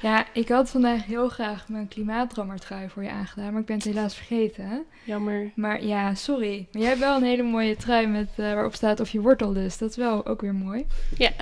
Ja, 0.02 0.26
ik 0.32 0.48
had 0.48 0.70
vandaag 0.70 1.04
heel 1.04 1.28
graag 1.28 1.68
mijn 1.68 1.88
klimaatdrammertrui 1.88 2.88
voor 2.88 3.02
je 3.02 3.10
aangedaan, 3.10 3.52
maar 3.52 3.60
ik 3.60 3.66
ben 3.66 3.76
het 3.76 3.84
helaas 3.84 4.14
vergeten. 4.14 4.84
Jammer. 5.04 5.52
Maar 5.54 5.84
ja, 5.84 6.14
sorry. 6.14 6.66
Maar 6.72 6.80
jij 6.82 6.90
hebt 6.90 7.00
wel 7.00 7.16
een 7.16 7.22
hele 7.22 7.42
mooie 7.42 7.76
trui 7.76 8.06
met, 8.06 8.28
eh, 8.36 8.52
waarop 8.52 8.74
staat 8.74 9.00
of 9.00 9.10
je 9.10 9.20
wortel 9.20 9.52
lust. 9.52 9.78
Dat 9.78 9.90
is 9.90 9.96
wel 9.96 10.26
ook 10.26 10.40
weer 10.40 10.54
mooi. 10.54 10.86
Ja. 11.18 11.32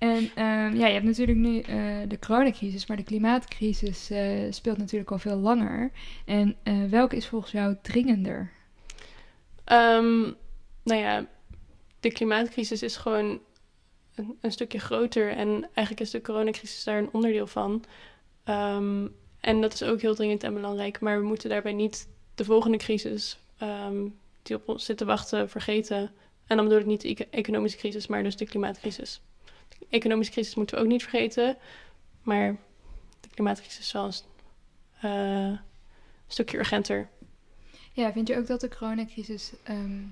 En 0.00 0.30
ehm, 0.34 0.76
ja, 0.76 0.86
je 0.86 0.92
hebt 0.92 1.04
natuurlijk 1.04 1.38
nu 1.38 1.60
eh, 1.60 1.98
de 2.08 2.18
coronacrisis, 2.18 2.86
maar 2.86 2.96
de 2.96 3.02
klimaatcrisis 3.02 4.10
eh, 4.10 4.52
speelt 4.52 4.78
natuurlijk 4.78 5.10
al 5.10 5.18
veel 5.18 5.36
langer. 5.36 5.90
En 6.24 6.56
eh, 6.62 6.84
welke 6.84 7.16
is 7.16 7.26
volgens 7.26 7.52
jou 7.52 7.76
dringender? 7.82 8.50
Ehm, 9.64 10.20
nou 10.82 11.00
ja, 11.00 11.26
de 12.00 12.12
klimaatcrisis 12.12 12.82
is 12.82 12.96
gewoon 12.96 13.40
een, 14.14 14.36
een 14.40 14.52
stukje 14.52 14.78
groter 14.78 15.30
en 15.30 15.68
eigenlijk 15.74 16.00
is 16.00 16.10
de 16.10 16.20
coronacrisis 16.20 16.84
daar 16.84 16.98
een 16.98 17.12
onderdeel 17.12 17.46
van. 17.46 17.84
Ehm, 18.44 19.06
en 19.40 19.60
dat 19.60 19.72
is 19.72 19.82
ook 19.82 20.00
heel 20.00 20.14
dringend 20.14 20.42
en 20.42 20.54
belangrijk, 20.54 21.00
maar 21.00 21.20
we 21.20 21.26
moeten 21.26 21.48
daarbij 21.48 21.72
niet 21.72 22.08
de 22.34 22.44
volgende 22.44 22.78
crisis 22.78 23.38
die 24.42 24.56
op 24.56 24.68
ons 24.68 24.84
zit 24.84 24.96
te 24.96 25.04
wachten 25.04 25.48
vergeten. 25.48 26.10
En 26.46 26.56
dan 26.56 26.64
bedoel 26.64 26.80
ik 26.80 26.86
niet 26.86 27.00
de 27.00 27.08
eco- 27.08 27.24
economische 27.30 27.78
crisis, 27.78 28.06
maar 28.06 28.22
dus 28.22 28.36
de 28.36 28.46
klimaatcrisis. 28.46 29.20
De 29.80 29.86
economische 29.90 30.32
crisis 30.32 30.54
moeten 30.54 30.76
we 30.76 30.82
ook 30.82 30.88
niet 30.88 31.02
vergeten, 31.02 31.56
maar 32.22 32.56
de 33.20 33.28
klimaatcrisis 33.34 33.78
is 33.78 33.92
wel 33.92 34.04
een, 35.00 35.52
eh, 35.52 35.58
stukje 36.26 36.58
urgenter. 36.58 37.08
Ja, 37.92 38.12
vind 38.12 38.28
je 38.28 38.36
ook 38.36 38.46
dat 38.46 38.60
de 38.60 38.68
coronacrisis 38.68 39.52
ehm, 39.62 40.02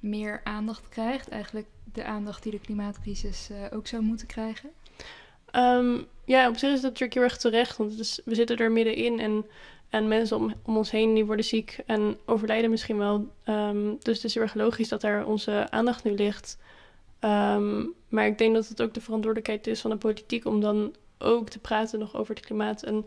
meer 0.00 0.40
aandacht 0.44 0.88
krijgt? 0.88 1.28
Eigenlijk 1.28 1.66
de 1.92 2.04
aandacht 2.04 2.42
die 2.42 2.52
de 2.52 2.60
klimaatcrisis 2.60 3.50
eh, 3.50 3.76
ook 3.76 3.86
zou 3.86 4.02
moeten 4.02 4.26
krijgen? 4.26 4.70
Ehm, 5.50 6.02
ja, 6.24 6.48
op 6.48 6.56
zich 6.56 6.68
is 6.68 6.80
dat 6.80 6.90
natuurlijk 6.90 7.14
heel 7.14 7.22
erg 7.22 7.36
terecht, 7.36 7.76
want 7.76 7.90
het 7.90 8.00
is, 8.00 8.20
we 8.24 8.34
zitten 8.34 8.56
er 8.56 8.72
middenin 8.72 9.20
en, 9.20 9.46
en 9.88 10.08
mensen 10.08 10.36
om, 10.36 10.54
om 10.62 10.76
ons 10.76 10.90
heen 10.90 11.14
die 11.14 11.24
worden 11.24 11.44
ziek 11.44 11.78
en 11.86 12.18
overlijden 12.24 12.70
misschien 12.70 12.98
wel. 12.98 13.28
Ehm, 13.44 13.94
dus 13.98 14.16
het 14.16 14.24
is 14.24 14.34
heel 14.34 14.42
erg 14.42 14.54
logisch 14.54 14.88
dat 14.88 15.00
daar 15.00 15.26
onze 15.26 15.70
aandacht 15.70 16.04
nu 16.04 16.14
ligt. 16.14 16.58
Ehm, 17.24 17.86
maar 18.08 18.26
ik 18.26 18.38
denk 18.38 18.54
dat 18.54 18.68
het 18.68 18.82
ook 18.82 18.94
de 18.94 19.00
verantwoordelijkheid 19.00 19.66
is 19.66 19.80
van 19.80 19.90
de 19.90 19.96
politiek 19.96 20.44
om 20.44 20.60
dan 20.60 20.94
ook 21.18 21.48
te 21.48 21.58
praten 21.58 21.98
nog 21.98 22.16
over 22.16 22.34
het 22.34 22.44
klimaat 22.44 22.82
en 22.82 23.04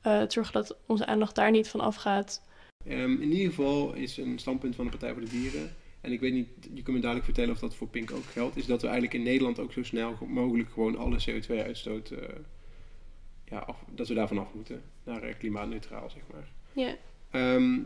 eh, 0.00 0.22
te 0.22 0.32
zorgen 0.32 0.52
dat 0.52 0.76
onze 0.86 1.06
aandacht 1.06 1.34
daar 1.34 1.50
niet 1.50 1.68
van 1.68 1.80
afgaat. 1.80 2.42
Ehm, 2.84 3.12
in 3.12 3.32
ieder 3.32 3.48
geval 3.48 3.94
is 3.94 4.16
een 4.16 4.38
standpunt 4.38 4.74
van 4.74 4.84
de 4.84 4.90
Partij 4.90 5.12
voor 5.12 5.20
de 5.20 5.28
Dieren, 5.28 5.74
en 6.00 6.12
ik 6.12 6.20
weet 6.20 6.32
niet, 6.32 6.48
je 6.74 6.82
kunt 6.82 6.96
me 6.96 7.02
dadelijk 7.02 7.24
vertellen 7.24 7.50
of 7.50 7.58
dat 7.58 7.74
voor 7.74 7.88
Pink 7.88 8.12
ook 8.12 8.24
geldt, 8.24 8.56
is 8.56 8.66
dat 8.66 8.80
we 8.80 8.86
eigenlijk 8.86 9.16
in 9.16 9.22
Nederland 9.22 9.58
ook 9.58 9.72
zo 9.72 9.82
snel 9.82 10.18
mogelijk 10.26 10.70
gewoon 10.72 10.96
alle 10.96 11.20
CO2-uitstoot, 11.30 12.10
eh, 12.10 12.28
ja, 13.44 13.58
af, 13.58 13.84
dat 13.94 14.08
we 14.08 14.14
daarvan 14.14 14.38
af 14.38 14.54
moeten, 14.54 14.82
naar 15.04 15.22
eh, 15.22 15.34
klimaatneutraal, 15.38 16.10
zeg 16.10 16.22
maar. 16.32 16.48
Ja, 16.72 16.96
Ehm, 17.30 17.80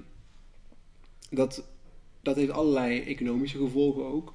dat, 1.31 1.65
dat 2.21 2.37
heeft 2.37 2.51
allerlei 2.51 3.01
economische 3.01 3.59
gevolgen 3.59 4.05
ook. 4.05 4.35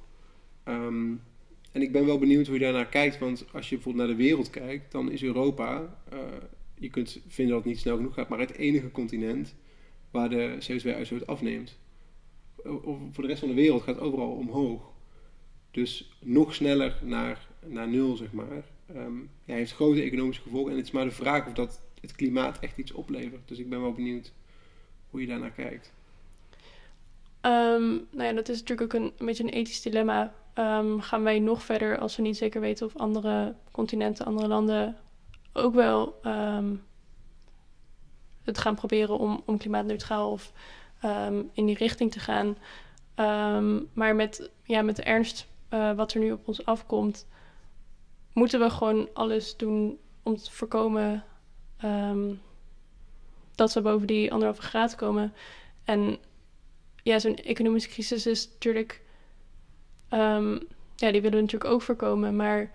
En 1.78 1.84
ik 1.84 1.92
ben 1.92 2.06
wel 2.06 2.18
benieuwd 2.18 2.46
hoe 2.46 2.54
je 2.58 2.64
daarnaar 2.64 2.88
kijkt, 2.88 3.18
want 3.18 3.44
als 3.52 3.68
je 3.68 3.74
bijvoorbeeld 3.74 4.06
naar 4.06 4.16
de 4.16 4.22
wereld 4.22 4.50
kijkt, 4.50 4.92
dan 4.92 5.10
is 5.10 5.22
Europa, 5.22 5.98
eh, 6.10 6.18
je 6.74 6.90
kunt 6.90 7.20
vinden 7.26 7.54
dat 7.54 7.64
het 7.64 7.72
niet 7.72 7.80
snel 7.82 7.96
genoeg 7.96 8.14
gaat, 8.14 8.28
maar 8.28 8.38
het 8.38 8.56
enige 8.56 8.90
continent 8.90 9.54
waar 10.10 10.28
de 10.28 10.56
CO2-uitstoot 10.58 11.26
afneemt. 11.26 11.78
O- 12.64 12.80
o- 12.84 13.08
voor 13.12 13.22
de 13.22 13.28
rest 13.28 13.40
van 13.40 13.48
de 13.48 13.54
wereld 13.54 13.82
gaat 13.82 13.98
overal 13.98 14.30
omhoog. 14.30 14.90
Dus 15.70 16.16
nog 16.20 16.54
sneller 16.54 16.98
naar, 17.02 17.48
naar 17.66 17.88
nul, 17.88 18.16
zeg 18.16 18.32
maar. 18.32 18.64
Ehm 18.94 19.16
ja, 19.44 19.54
heeft 19.54 19.72
grote 19.72 20.02
economische 20.02 20.42
gevolgen. 20.42 20.70
En 20.70 20.76
het 20.76 20.86
is 20.86 20.92
maar 20.92 21.04
de 21.04 21.10
vraag 21.10 21.46
of 21.46 21.52
dat 21.52 21.82
het 22.00 22.12
klimaat 22.12 22.58
echt 22.58 22.78
iets 22.78 22.92
oplevert. 22.92 23.48
Dus 23.48 23.58
ik 23.58 23.68
ben 23.68 23.80
wel 23.80 23.92
benieuwd 23.92 24.32
hoe 25.10 25.20
je 25.20 25.26
daarnaar 25.26 25.50
kijkt. 25.50 25.92
Ehm, 27.40 27.88
nou 28.10 28.22
ja, 28.22 28.32
dat 28.32 28.48
is 28.48 28.60
natuurlijk 28.60 28.94
ook 28.94 29.00
een 29.02 29.26
beetje 29.26 29.42
een 29.44 29.48
ethisch 29.52 29.82
dilemma. 29.82 30.34
Ehm, 30.58 30.98
gaan 30.98 31.22
wij 31.22 31.38
nog 31.38 31.62
verder 31.62 31.98
als 31.98 32.16
we 32.16 32.22
niet 32.22 32.36
zeker 32.36 32.60
weten 32.60 32.86
of 32.86 32.96
andere 32.96 33.54
continenten, 33.70 34.26
andere 34.26 34.48
landen 34.48 34.96
ook 35.52 35.74
wel 35.74 36.18
ehm, 36.22 36.74
het 38.42 38.58
gaan 38.58 38.74
proberen 38.74 39.18
om, 39.18 39.42
om 39.44 39.58
klimaatneutraal 39.58 40.30
of 40.30 40.52
ehm, 41.00 41.42
in 41.52 41.66
die 41.66 41.76
richting 41.76 42.12
te 42.12 42.20
gaan. 42.20 42.56
Maar 43.92 44.14
met, 44.14 44.50
ja, 44.62 44.82
met 44.82 44.96
de 44.96 45.02
ernst 45.02 45.46
eh, 45.68 45.92
wat 45.92 46.12
er 46.12 46.20
nu 46.20 46.32
op 46.32 46.48
ons 46.48 46.64
afkomt, 46.64 47.26
moeten 48.32 48.60
we 48.60 48.70
gewoon 48.70 49.08
alles 49.12 49.56
doen 49.56 49.98
om 50.22 50.36
te 50.36 50.52
voorkomen 50.52 51.24
dat 53.54 53.74
we 53.74 53.80
boven 53.80 54.06
die 54.06 54.32
anderhalve 54.32 54.62
graad 54.62 54.94
komen. 54.94 55.32
En 55.84 56.18
ja, 57.02 57.18
zo'n 57.18 57.36
economische 57.36 57.88
crisis 57.88 58.26
is 58.26 58.48
natuurlijk. 58.48 59.06
Ehm, 60.08 60.52
ja, 60.96 61.10
die 61.12 61.20
willen 61.20 61.36
we 61.36 61.40
natuurlijk 61.40 61.70
ook 61.70 61.82
voorkomen. 61.82 62.36
Maar 62.36 62.70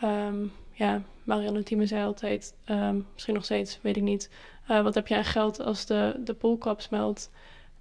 ehm, 0.00 0.46
ja, 0.72 1.02
Marianne 1.24 1.62
Thieme 1.62 1.86
zei 1.86 2.04
altijd, 2.04 2.54
ehm, 2.64 3.00
misschien 3.12 3.34
nog 3.34 3.44
steeds, 3.44 3.78
weet 3.82 3.96
ik 3.96 4.02
niet. 4.02 4.30
eh, 4.66 4.82
wat 4.82 4.94
heb 4.94 5.06
je 5.06 5.16
aan 5.16 5.24
geld 5.24 5.60
als 5.60 5.86
de, 5.86 6.20
de 6.24 6.34
poolkap 6.34 6.80
smelt? 6.80 7.30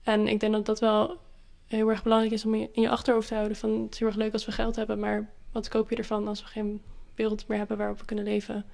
En 0.04 0.28
ik 0.28 0.40
denk 0.40 0.54
dat 0.54 0.66
dat 0.66 0.80
wel 0.80 1.18
heel 1.68 1.90
erg 1.90 2.04
belangrijk 2.04 2.34
is 2.34 2.46
om 2.46 2.54
in 2.54 2.70
je 2.74 2.90
achterhoofd 2.90 3.28
te 3.28 3.34
houden. 3.36 3.58
Van, 3.58 3.82
het 3.82 3.94
is 3.94 4.00
heel 4.00 4.08
erg 4.08 4.18
leuk 4.18 4.34
als 4.34 4.46
we 4.46 4.52
geld 4.52 4.76
hebben, 4.76 5.00
maar 5.00 5.30
wat 5.52 5.68
koop 5.68 5.90
je 5.90 5.96
ervan 5.96 6.28
als 6.28 6.42
we 6.42 6.48
geen 6.48 6.82
wereld 7.16 7.48
meer 7.48 7.58
hebben 7.58 7.78
waarop 7.78 8.00
we 8.00 8.06
kunnen 8.06 8.26
leven? 8.26 8.66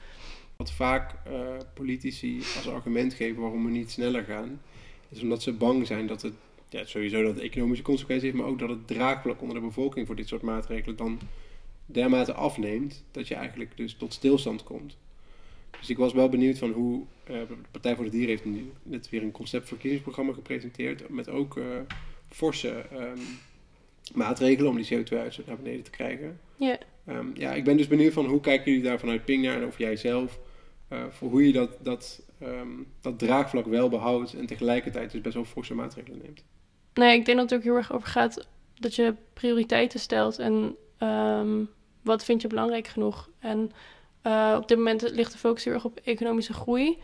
Wat 0.56 0.71
vaak 0.71 1.15
eh, 1.25 1.34
politici 1.73 2.38
als 2.38 2.69
argument 2.69 3.13
geven 3.13 3.41
waarom 3.41 3.65
we 3.65 3.71
niet 3.71 3.91
sneller 3.91 4.23
gaan, 4.23 4.62
is 5.10 5.21
omdat 5.21 5.41
ze 5.41 5.53
bang 5.53 5.88
zijn 5.88 6.08
dat 6.08 6.21
het 6.21 6.34
ja, 6.73 6.86
sowieso 6.86 7.23
dat 7.23 7.36
het 7.36 7.43
economische 7.43 7.83
consequenties 7.83 8.25
heeft, 8.25 8.41
maar 8.41 8.51
ook 8.51 8.59
dat 8.59 8.69
het 8.69 8.88
draagvlak 8.88 9.41
onder 9.41 9.55
de 9.55 9.65
bevolking 9.65 10.07
voor 10.07 10.15
dit 10.15 10.27
soort 10.27 10.41
maatregelen 10.41 10.95
dan 10.95 11.19
dermate 11.86 12.33
afneemt 12.33 13.03
dat 13.12 13.27
je 13.27 13.36
eigenlijk 13.36 13.77
dus 13.77 13.93
tot 13.93 14.13
stilstand 14.13 14.63
komt. 14.63 14.97
Dus 15.79 15.89
ik 15.89 15.97
was 15.97 16.13
wel 16.13 16.29
benieuwd 16.29 16.57
van 16.57 16.71
hoe 16.71 17.03
eh, 17.23 17.33
de 17.33 17.55
Partij 17.71 17.95
voor 17.95 18.05
de 18.05 18.12
Dieren 18.12 18.29
heeft 18.29 18.45
nu 18.45 18.71
net 18.83 19.09
weer 19.09 19.23
een 19.23 19.31
conceptverkiezingsprogramma 19.31 20.33
gepresenteerd 20.33 21.09
met 21.09 21.29
ook 21.29 21.57
eh, 21.57 21.63
forse 22.29 22.69
ehm, 22.69 23.19
maatregelen 24.13 24.71
om 24.71 24.81
die 24.81 24.97
CO2-uitstoot 24.97 25.45
naar 25.45 25.57
beneden 25.57 25.83
te 25.83 25.91
krijgen. 25.91 26.39
Ja. 26.55 26.77
Ehm, 27.05 27.27
ja, 27.33 27.53
ik 27.53 27.63
ben 27.63 27.77
dus 27.77 27.88
benieuwd 27.88 28.13
van 28.13 28.25
hoe 28.25 28.41
kijken 28.41 28.71
jullie 28.71 28.88
daar 28.88 28.99
vanuit 28.99 29.25
Ping 29.25 29.43
naar 29.43 29.62
en 29.62 29.67
of 29.67 29.77
jij 29.77 29.95
zelf, 29.95 30.39
eh, 30.88 31.03
voor 31.09 31.29
hoe 31.29 31.45
je 31.47 31.53
dat, 31.53 31.77
dat, 31.81 32.21
ehm, 32.39 32.69
dat 33.01 33.19
draagvlak 33.19 33.65
wel 33.65 33.89
behoudt 33.89 34.33
en 34.33 34.45
tegelijkertijd 34.45 35.12
dus 35.12 35.21
best 35.21 35.36
wel 35.36 35.45
forse 35.45 35.73
maatregelen 35.73 36.19
neemt. 36.23 36.43
Nee, 36.93 37.17
ik 37.17 37.25
denk 37.25 37.38
dat 37.38 37.49
het 37.49 37.60
ook 37.60 37.65
heel 37.65 37.75
erg 37.75 37.93
over 37.93 38.08
gaat 38.08 38.47
dat 38.75 38.95
je 38.95 39.15
prioriteiten 39.34 39.99
stelt. 39.99 40.39
En 40.39 40.75
ehm, 40.97 41.63
wat 42.01 42.23
vind 42.23 42.41
je 42.41 42.47
belangrijk 42.47 42.88
genoeg? 42.88 43.29
En 43.39 43.71
uh, 44.23 44.56
op 44.58 44.67
dit 44.67 44.77
moment 44.77 45.01
ligt 45.01 45.32
de 45.32 45.38
focus 45.38 45.63
heel 45.63 45.73
erg 45.73 45.86
op 45.86 45.99
economische 46.03 46.53
groei. 46.53 47.01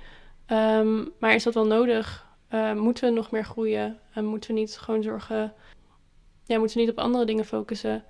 Um, 0.48 1.12
maar 1.20 1.36
is 1.36 1.44
dat 1.44 1.54
wel 1.54 1.66
nodig? 1.66 2.28
Uh, 2.54 2.74
moeten 2.74 3.10
we 3.10 3.16
nog 3.16 3.32
meer 3.32 3.46
groeien? 3.46 4.00
En 4.14 4.26
moeten 4.26 4.54
we 4.54 4.60
niet 4.60 4.78
gewoon 4.78 5.04
zorgen... 5.04 5.54
Ja, 6.46 6.58
moeten 6.58 6.78
we 6.78 6.84
niet 6.84 6.92
op 6.92 7.00
andere 7.00 7.26
dingen 7.26 7.46
focussen? 7.46 8.04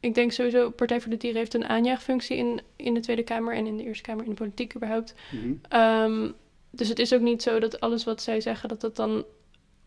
Ik 0.00 0.14
denk 0.14 0.32
sowieso, 0.32 0.70
Partij 0.70 1.00
voor 1.00 1.10
de 1.10 1.16
Dieren 1.16 1.38
heeft 1.38 1.54
een 1.54 1.68
aanjaagfunctie 1.68 2.36
in, 2.36 2.60
in 2.76 2.94
de 2.94 3.00
Tweede 3.00 3.22
Kamer 3.22 3.54
en 3.54 3.66
in 3.66 3.76
de 3.76 3.84
Eerste 3.84 4.02
Kamer 4.02 4.24
in 4.24 4.30
de 4.30 4.36
politiek 4.36 4.74
überhaupt. 4.74 5.14
Mm 5.30 5.60
-hmm. 5.68 5.80
um, 5.80 6.34
dus 6.70 6.88
het 6.88 6.98
is 6.98 7.14
ook 7.14 7.20
niet 7.20 7.42
zo 7.42 7.58
dat 7.58 7.80
alles 7.80 8.04
wat 8.04 8.22
zij 8.22 8.40
zeggen, 8.40 8.68
dat 8.68 8.80
dat 8.80 8.96
dan 8.96 9.24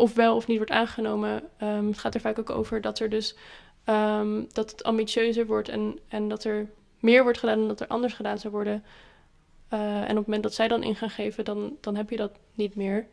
of 0.02 0.14
wel 0.14 0.36
of 0.36 0.48
niet 0.48 0.58
wordt 0.58 0.72
aangenomen. 0.72 1.44
Um, 1.64 1.88
het 1.88 1.98
gaat 1.98 2.16
er 2.16 2.22
vaak 2.22 2.40
ook 2.40 2.50
over 2.50 2.82
dat 2.82 3.00
er 3.00 3.10
dus 3.10 3.36
um, 3.86 4.48
dat 4.52 4.72
het 4.72 4.84
ambitieuzer 4.84 5.46
wordt 5.46 5.70
en, 5.70 6.00
en 6.08 6.30
dat 6.30 6.44
er 6.44 6.70
meer 7.00 7.24
wordt 7.24 7.38
gedaan 7.38 7.58
dan 7.58 7.68
dat 7.68 7.80
er 7.80 7.88
anders 7.88 8.14
gedaan 8.14 8.38
zou 8.38 8.54
worden. 8.54 8.84
Uh, 9.74 9.80
en 9.96 10.10
op 10.10 10.18
het 10.18 10.26
moment 10.26 10.44
dat 10.44 10.54
zij 10.54 10.68
dan 10.68 10.84
in 10.84 10.96
gaan 10.96 11.10
geven, 11.10 11.46
dan, 11.46 11.78
dan 11.82 11.96
heb 11.96 12.10
je 12.10 12.18
dat 12.18 12.32
niet 12.54 12.76
meer. 12.76 13.08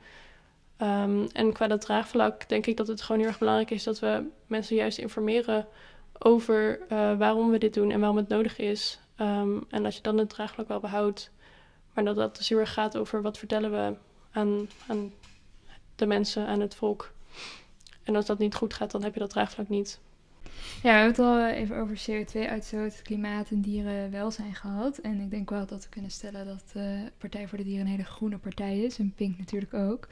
Um, 0.82 1.26
en 1.32 1.52
qua 1.52 1.66
dat 1.66 1.80
draagvlak 1.80 2.48
denk 2.48 2.66
ik 2.66 2.76
dat 2.76 2.88
het 2.88 3.02
gewoon 3.02 3.20
heel 3.20 3.30
erg 3.30 3.38
belangrijk 3.38 3.70
is 3.70 3.82
dat 3.84 3.98
we 3.98 4.24
mensen 4.46 4.76
juist 4.76 4.98
informeren 4.98 5.66
over 6.18 6.80
uh, 6.92 7.18
waarom 7.18 7.50
we 7.50 7.58
dit 7.58 7.74
doen 7.74 7.90
en 7.90 7.98
waarom 7.98 8.16
het 8.16 8.28
nodig 8.28 8.58
is. 8.58 9.00
En 9.68 9.82
dat 9.82 9.96
je 9.96 10.02
dan 10.02 10.18
het 10.18 10.28
draagvlak 10.28 10.68
wel 10.68 10.80
behoudt. 10.80 11.30
Maar 11.94 12.04
dat 12.04 12.16
dat 12.16 12.36
dus 12.36 12.48
heel 12.48 12.58
erg 12.58 12.72
gaat 12.72 12.96
over 12.96 13.22
wat 13.22 13.38
vertellen 13.38 13.70
we 13.70 13.96
aan, 14.30 14.68
aan 14.86 15.12
de 15.98 16.06
mensen, 16.06 16.46
aan 16.46 16.60
het 16.60 16.74
volk. 16.74 17.12
En 18.02 18.16
als 18.16 18.26
dat 18.26 18.38
niet 18.38 18.54
goed 18.54 18.74
gaat, 18.74 18.90
dan 18.90 19.02
heb 19.02 19.14
je 19.14 19.20
dat 19.20 19.30
draagvlak 19.30 19.68
niet. 19.68 20.00
Ja, 20.82 20.82
we 20.82 20.88
hebben 20.88 21.08
het 21.08 21.18
al 21.18 21.46
even 21.46 21.76
over 21.76 22.02
CO2-uitstoot, 22.10 23.02
klimaat 23.02 23.50
en 23.50 23.60
dierenwelzijn 23.60 24.54
gehad. 24.54 24.98
En 24.98 25.20
ik 25.20 25.30
denk 25.30 25.50
wel 25.50 25.66
dat 25.66 25.84
we 25.84 25.88
kunnen 25.88 26.10
stellen 26.10 26.46
dat 26.46 26.64
de 26.72 27.10
Partij 27.18 27.48
voor 27.48 27.58
de 27.58 27.64
Dieren 27.64 27.84
een 27.86 27.92
hele 27.92 28.04
groene 28.04 28.38
partij 28.38 28.78
is. 28.78 28.98
En 28.98 29.12
Pink 29.16 29.38
natuurlijk 29.38 29.74
ook. 29.74 30.08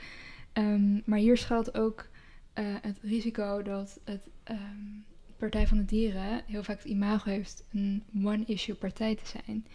Um, 0.53 1.03
maar 1.05 1.19
hier 1.19 1.37
schuilt 1.37 1.79
ook 1.79 2.09
uh, 2.55 2.65
het 2.81 2.99
risico 3.03 3.63
dat 3.63 4.01
het 4.05 4.29
um, 4.51 5.05
Partij 5.37 5.67
van 5.67 5.77
de 5.77 5.85
Dieren 5.85 6.43
heel 6.47 6.63
vaak 6.63 6.77
het 6.77 6.87
imago 6.87 7.31
heeft 7.31 7.65
een 7.73 8.05
one-issue 8.25 8.75
partij 8.75 9.15
te 9.15 9.27
zijn. 9.27 9.67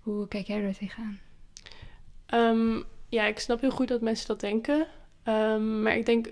Hoe 0.00 0.28
kijk 0.28 0.46
jij 0.46 0.62
daar 0.62 0.76
tegenaan? 0.76 1.18
Um, 2.34 2.84
ja, 3.08 3.26
ik 3.26 3.38
snap 3.38 3.60
heel 3.60 3.70
goed 3.70 3.88
dat 3.88 4.00
mensen 4.00 4.26
dat 4.26 4.40
denken. 4.40 4.86
Maar 5.82 5.96
ik 5.96 6.06
denk 6.06 6.28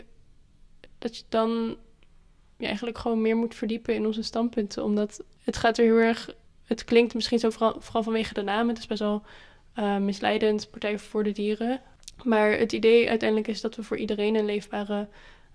dat 0.99 1.17
je 1.17 1.23
dan 1.29 1.77
eigenlijk 2.59 2.99
gewoon 2.99 3.21
meer 3.21 3.37
moet 3.37 3.55
verdiepen 3.55 3.95
in 3.95 4.07
onze 4.07 4.23
standpunten. 4.23 4.85
Omdat 4.85 5.25
het 5.43 5.57
gaat 5.57 5.79
er 5.79 5.85
heel 5.85 5.97
erg. 5.97 6.35
Het 6.65 6.85
klinkt 6.85 7.15
misschien 7.15 7.39
zo 7.39 7.51
vooral, 7.51 7.81
vooral 7.81 8.03
vanwege 8.03 8.35
de 8.35 8.43
naam. 8.43 8.69
Het 8.69 8.79
is 8.79 8.87
best 8.87 9.01
wel 9.01 9.23
uh, 9.79 9.97
misleidend, 9.97 10.71
Partij 10.71 10.99
voor 10.99 11.25
de 11.25 11.33
Dieren. 11.33 11.81
Maar 12.23 12.51
het 12.51 12.73
idee 12.73 13.09
uiteindelijk 13.09 13.49
is 13.49 13.61
dat 13.61 13.77
we 13.77 13.83
voor 13.83 13.97
iedereen 13.97 14.35
een 14.35 14.45
leefbare 14.45 15.09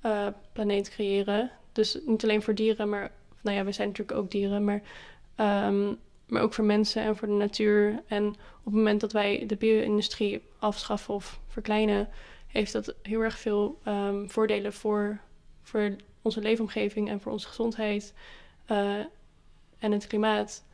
uh, 0.06 0.28
planeet 0.54 0.90
creëren. 0.90 1.52
Dus 1.72 2.00
niet 2.06 2.24
alleen 2.24 2.42
voor 2.42 2.56
dieren, 2.56 2.90
maar. 2.90 3.12
Nou 3.42 3.58
ja, 3.58 3.64
we 3.64 3.72
zijn 3.72 3.88
natuurlijk 3.88 4.18
ook 4.18 4.32
dieren, 4.32 4.64
maar. 4.64 4.82
Um, 5.68 5.98
maar 6.32 6.42
ook 6.42 6.54
voor 6.54 6.64
mensen 6.64 7.04
en 7.04 7.16
voor 7.16 7.28
de 7.28 7.34
natuur. 7.34 8.04
En 8.08 8.28
op 8.28 8.66
het 8.66 8.74
moment 8.74 9.02
dat 9.02 9.12
wij 9.12 9.44
de 9.48 9.56
bio-industrie 9.56 10.42
afschaffen 10.60 11.14
of 11.14 11.40
verkleinen, 11.48 12.10
heeft 12.52 12.72
dat 12.72 12.96
heel 13.02 13.22
erg 13.22 13.40
veel 13.40 13.80
um, 13.88 14.30
voordelen 14.30 14.74
voor, 14.74 15.20
voor 15.62 15.96
onze 16.22 16.42
leefomgeving 16.42 17.10
en 17.10 17.22
voor 17.22 17.32
onze 17.32 17.48
gezondheid 17.48 18.14
uh, 18.72 19.00
en 19.80 19.92
het 19.92 20.08
klimaat. 20.08 20.66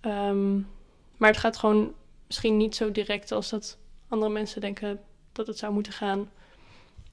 Um, 0.00 0.66
maar 1.16 1.30
het 1.30 1.40
gaat 1.40 1.56
gewoon 1.56 1.94
misschien 2.26 2.56
niet 2.56 2.74
zo 2.74 2.92
direct 2.92 3.32
als 3.32 3.50
dat 3.50 3.78
andere 4.08 4.32
mensen 4.32 4.60
denken 4.60 5.00
dat 5.32 5.46
het 5.46 5.58
zou 5.58 5.72
moeten 5.72 5.92
gaan. 5.92 6.30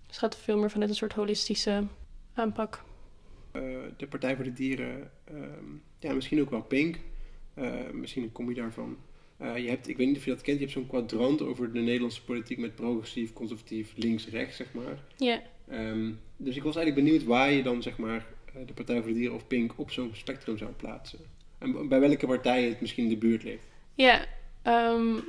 het 0.07 0.17
gaat 0.17 0.37
veel 0.37 0.57
meer 0.57 0.71
vanuit 0.71 0.89
een 0.89 0.95
soort 0.95 1.13
holistische 1.13 1.83
aanpak. 2.33 2.83
Uh, 3.53 3.77
de 3.97 4.07
Partij 4.07 4.35
voor 4.35 4.43
de 4.43 4.53
Dieren, 4.53 5.11
uh, 5.31 5.47
ja, 5.99 6.13
misschien 6.13 6.41
ook 6.41 6.49
wel 6.49 6.61
Pink. 6.61 6.99
Uh, 7.55 7.89
misschien 7.91 8.31
kom 8.31 8.49
je 8.49 8.55
daarvan. 8.55 8.97
Je 9.39 9.69
hebt, 9.69 9.87
ik 9.87 9.97
weet 9.97 10.07
niet 10.07 10.17
of 10.17 10.25
je 10.25 10.31
dat 10.31 10.41
kent, 10.41 10.57
je 10.57 10.63
hebt 10.63 10.77
zo'n 10.77 10.87
kwadrant 10.87 11.41
over 11.41 11.73
de 11.73 11.79
Nederlandse 11.79 12.23
politiek 12.23 12.57
met 12.57 12.75
progressief, 12.75 13.33
conservatief, 13.33 13.93
links-rechts, 13.95 14.55
zeg 14.55 14.67
maar. 14.73 15.03
Ja. 15.17 15.41
Um, 15.71 16.19
dus 16.37 16.55
ik 16.55 16.63
was 16.63 16.75
eigenlijk 16.75 17.05
benieuwd 17.05 17.27
waar 17.27 17.51
je 17.51 17.63
dan 17.63 17.81
zeg 17.81 17.97
maar 17.97 18.25
de 18.65 18.73
Partij 18.73 18.97
voor 19.01 19.07
de 19.07 19.13
Dieren 19.13 19.35
of 19.35 19.47
Pink 19.47 19.73
op 19.75 19.91
zo'n 19.91 20.11
spectrum 20.13 20.57
zou 20.57 20.71
plaatsen. 20.71 21.19
En 21.57 21.87
bij 21.87 21.99
welke 21.99 22.27
partij 22.27 22.63
het 22.63 22.81
misschien 22.81 23.03
in 23.03 23.09
de 23.09 23.17
buurt 23.17 23.43
ligt. 23.43 23.65
Ja, 23.93 24.25
um, 24.63 25.23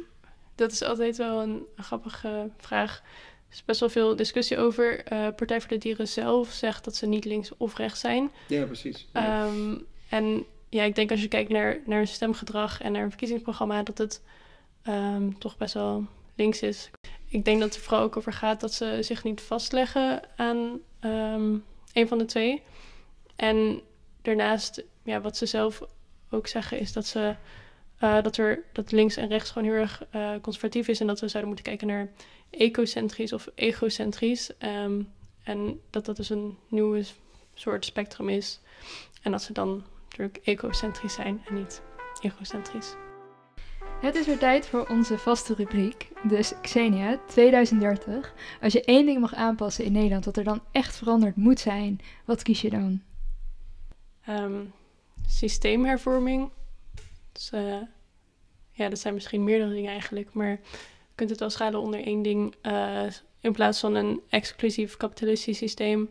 dat 0.55 0.73
is 0.73 0.83
altijd 0.83 1.17
wel 1.17 1.43
een, 1.43 1.63
grappige 1.77 2.51
vraag. 2.57 3.03
Er 3.49 3.57
is 3.57 3.65
best 3.65 3.81
wel 3.81 3.89
veel 3.89 4.17
discussie 4.17 4.59
over. 4.59 5.13
Uh, 5.13 5.29
Partij 5.37 5.61
voor 5.61 5.69
de 5.69 5.79
Dieren 5.79 6.09
zelf 6.09 6.51
zegt 6.51 6.85
dat 6.85 6.97
ze 6.97 7.07
niet 7.07 7.25
links 7.25 7.57
of 7.57 7.77
rechts 7.77 8.01
zijn. 8.01 8.31
Ja, 8.49 8.65
precies. 8.65 9.07
Ja. 9.13 9.47
Um, 9.47 9.85
en 10.09 10.45
ja, 10.71 10.83
ik 10.83 10.95
denk 10.95 11.11
als 11.11 11.23
je 11.23 11.29
kijkt 11.29 11.51
naar, 11.51 11.79
naar 11.87 11.99
hun 11.99 12.09
stemgedrag 12.09 12.81
en 12.81 12.93
naar 12.93 13.03
een 13.03 13.09
verkiezingsprogramma, 13.09 13.83
dat 13.83 13.99
het 13.99 14.23
um, 14.89 15.39
toch 15.39 15.57
best 15.57 15.75
wel 15.75 16.05
links 16.35 16.63
is. 16.63 16.91
Ik 17.29 17.45
denk 17.45 17.59
dat 17.61 17.69
het 17.69 17.77
er 17.77 17.83
vooral 17.83 18.03
ook 18.03 18.17
over 18.17 18.33
gaat 18.33 18.61
dat 18.61 18.73
ze 18.73 18.99
zich 19.01 19.25
niet 19.25 19.41
vastleggen 19.41 20.23
aan 20.37 20.81
um, 21.01 21.65
een 21.93 22.09
van 22.09 22.19
de 22.19 22.25
twee. 22.25 22.63
En 23.37 23.81
daarnaast, 24.23 24.85
ja, 25.03 25.21
wat 25.21 25.37
ze 25.37 25.47
zelf 25.47 25.83
ook 26.31 26.47
zeggen, 26.47 26.79
is 26.79 26.93
dat 26.93 27.07
ze 27.07 27.35
uh, 28.01 28.23
dat 28.23 28.37
er 28.37 28.63
dat 28.73 28.93
links 28.93 29.17
en 29.17 29.29
rechts 29.29 29.51
gewoon 29.51 29.69
heel 29.69 29.81
erg 29.81 30.05
uh, 30.15 30.33
conservatief 30.41 30.89
is 30.89 31.01
en 31.01 31.07
dat 31.07 31.21
we 31.21 31.29
zouden 31.29 31.53
moeten 31.53 31.69
kijken 31.69 31.87
naar 31.87 32.11
ecocentrisch 32.51 33.33
of 33.33 33.49
egocentrisch. 33.55 34.51
Um, 34.59 35.13
en 35.43 35.81
dat 35.91 36.05
dat 36.05 36.17
dus 36.17 36.31
een 36.31 36.57
nieuwe 36.69 37.05
soort 37.55 37.85
spectrum 37.85 38.29
is. 38.29 38.61
En 39.23 39.31
dat 39.31 39.43
ze 39.43 39.53
dan 39.53 39.85
natuurlijk 40.11 40.47
ecocentrisch 40.47 41.15
zijn 41.15 41.43
en 41.47 41.55
niet 41.55 41.83
egocentrisch. 42.21 42.95
Het 44.01 44.15
is 44.15 44.27
weer 44.27 44.39
tijd 44.39 44.67
voor 44.67 44.87
onze 44.89 45.19
vaste 45.19 45.55
rubriek. 45.55 46.09
Dus 46.23 46.53
Xenia, 46.63 47.21
2030. 47.27 48.35
Als 48.61 48.73
je 48.73 48.85
één 48.85 49.07
ding 49.07 49.21
mag 49.21 49.35
aanpassen 49.35 49.85
in 49.85 49.93
Nederland 49.93 50.25
dat 50.25 50.37
er 50.37 50.45
dan 50.45 50.63
echt 50.73 50.97
veranderd 50.97 51.37
moet 51.37 51.61
zijn, 51.61 52.01
wat 52.25 52.43
kies 52.43 52.61
je 52.61 52.71
dan? 52.71 53.03
Um, 54.29 54.73
systeemhervorming. 55.27 56.51
Dus, 57.33 57.51
uh, 57.55 57.77
ja, 58.73 58.89
dat 58.89 58.99
zijn 58.99 59.15
misschien 59.15 59.45
meerdere 59.45 59.75
dingen 59.75 59.91
eigenlijk, 59.91 60.33
maar 60.33 60.51
je 60.51 60.59
kunt 61.15 61.31
het 61.31 61.41
wel 61.41 61.51
schalen 61.51 61.81
onder 61.81 62.05
één 62.05 62.23
ding. 62.23 62.55
Uh, 62.63 63.03
in 63.41 63.53
plaats 63.53 63.81
van 63.81 63.95
een 63.95 64.21
exclusief 64.29 64.97
kapitalistisch 64.97 65.59
systeem, 65.59 66.11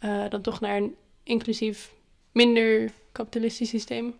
uh, 0.00 0.28
dan 0.28 0.42
toch 0.42 0.60
naar 0.60 0.76
een 0.76 0.94
inclusief, 1.22 1.94
minder 2.34 2.90
kapitalistisch 3.12 3.68
systeem. 3.68 4.14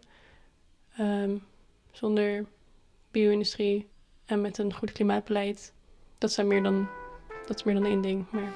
Um, 1.00 1.42
zonder 1.90 2.46
bio-industrie 3.10 3.88
en 4.24 4.40
met 4.40 4.58
een 4.58 4.74
goed 4.74 4.92
klimaatbeleid. 4.92 5.72
Dat, 6.18 6.32
zijn 6.32 6.46
meer 6.46 6.62
dan, 6.62 6.88
dat 7.46 7.56
is 7.56 7.62
meer 7.62 7.74
dan 7.74 7.84
één 7.84 8.00
ding. 8.00 8.24
Maar... 8.30 8.52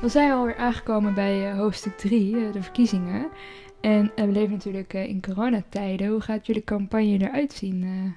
We 0.00 0.08
zijn 0.08 0.32
alweer 0.32 0.56
aangekomen 0.56 1.14
bij 1.14 1.52
uh, 1.52 1.58
hoofdstuk 1.58 1.98
3, 1.98 2.34
uh, 2.34 2.52
de 2.52 2.62
verkiezingen. 2.62 3.28
En 3.80 4.12
uh, 4.16 4.24
we 4.24 4.32
leven 4.32 4.52
natuurlijk 4.52 4.92
in 4.92 5.22
coronatijden. 5.22 6.08
Hoe 6.08 6.20
gaat 6.20 6.46
jullie 6.46 6.64
campagne 6.64 7.18
eruit 7.18 7.52
zien? 7.52 8.16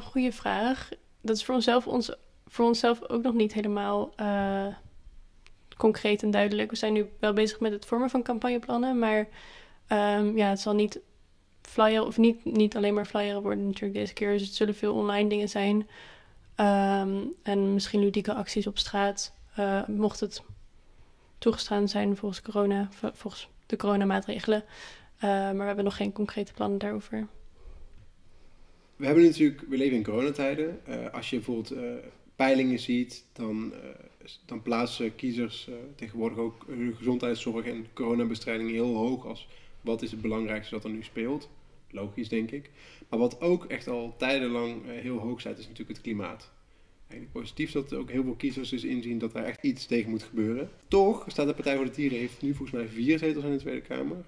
goeie 0.00 0.32
vraag. 0.32 0.88
Dat 1.20 1.36
is 1.36 1.44
voor 1.44 1.54
onszelf, 1.54 1.86
ons, 1.86 2.16
voor 2.46 2.64
onszelf 2.66 3.08
ook 3.08 3.22
nog 3.22 3.34
niet 3.34 3.52
helemaal 3.52 4.14
concreet 5.78 6.22
en 6.22 6.30
duidelijk. 6.30 6.70
We 6.70 6.76
zijn 6.76 6.92
nu 6.92 7.06
wel 7.20 7.32
bezig 7.32 7.60
met 7.60 7.72
het 7.72 7.86
vormen 7.86 8.10
van 8.10 8.22
campagneplannen, 8.22 8.98
maar 8.98 9.18
um, 9.18 10.36
ja, 10.36 10.48
het 10.48 10.60
zal 10.60 10.74
niet 10.74 11.00
flyer, 11.62 12.06
of 12.06 12.18
niet, 12.18 12.44
niet 12.44 12.76
alleen 12.76 12.94
maar 12.94 13.06
flyeren 13.06 13.42
worden 13.42 13.66
natuurlijk 13.66 13.94
deze 13.94 14.12
keer. 14.12 14.32
Dus 14.32 14.42
het 14.42 14.54
zullen 14.54 14.74
veel 14.74 14.94
online 14.94 15.28
dingen 15.28 15.48
zijn. 15.48 15.88
Um, 16.60 17.32
en 17.42 17.74
misschien 17.74 18.00
ludieke 18.00 18.34
acties 18.34 18.66
op 18.66 18.78
straat. 18.78 19.34
Uh, 19.58 19.86
mocht 19.86 20.20
het 20.20 20.42
toegestaan 21.38 21.88
zijn 21.88 22.16
volgens 22.16 22.42
corona, 22.42 22.88
volgens 22.90 23.48
de 23.66 23.76
coronamaatregelen. 23.76 24.64
Uh, 25.16 25.22
maar 25.22 25.56
we 25.56 25.64
hebben 25.64 25.84
nog 25.84 25.96
geen 25.96 26.12
concrete 26.12 26.52
plannen 26.52 26.78
daarover. 26.78 27.26
We 28.96 29.06
hebben 29.06 29.24
natuurlijk, 29.24 29.62
we 29.68 29.76
leven 29.76 29.96
in 29.96 30.04
coronatijden. 30.04 30.80
Uh, 30.88 31.12
als 31.12 31.30
je 31.30 31.36
bijvoorbeeld 31.36 31.74
peilingen 32.38 32.78
ziet, 32.78 33.24
dan, 33.32 33.72
dan 34.46 34.62
plaatsen 34.62 35.14
kiezers 35.14 35.68
tegenwoordig 35.94 36.38
ook 36.38 36.64
hun 36.66 36.94
gezondheidszorg 36.96 37.66
en 37.66 37.86
coronabestrijding 37.92 38.70
heel 38.70 38.94
hoog 38.94 39.26
als 39.26 39.48
wat 39.80 40.02
is 40.02 40.10
het 40.10 40.20
belangrijkste 40.20 40.74
dat 40.74 40.84
er 40.84 40.90
nu 40.90 41.02
speelt. 41.02 41.48
Logisch, 41.90 42.28
denk 42.28 42.50
ik. 42.50 42.70
Maar 43.08 43.18
wat 43.18 43.40
ook 43.40 43.64
echt 43.64 43.88
al 43.88 44.14
tijdenlang 44.18 44.84
uh, 44.84 44.90
heel 44.90 45.18
hoog 45.18 45.40
staat, 45.40 45.58
is 45.58 45.64
natuurlijk 45.64 45.96
het 45.96 46.00
klimaat. 46.00 46.50
Eigenlijk 47.08 47.32
positief 47.32 47.72
dat 47.72 47.92
ook 47.92 48.10
heel 48.10 48.22
veel 48.22 48.34
kiezers 48.34 48.68
dus 48.68 48.84
inzien 48.84 49.18
dat 49.18 49.34
er 49.34 49.44
echt 49.44 49.62
iets 49.62 49.86
tegen 49.86 50.10
moet 50.10 50.22
gebeuren. 50.22 50.70
Toch 50.88 51.24
staat 51.26 51.46
de 51.46 51.54
Partij 51.54 51.76
voor 51.76 51.84
de 51.84 51.90
Dieren, 51.90 52.18
heeft 52.18 52.42
nu 52.42 52.54
volgens 52.54 52.78
mij 52.78 52.88
vier 52.88 53.18
zetels 53.18 53.44
in 53.44 53.50
de 53.50 53.58
Tweede 53.58 53.80
Kamer. 53.80 54.24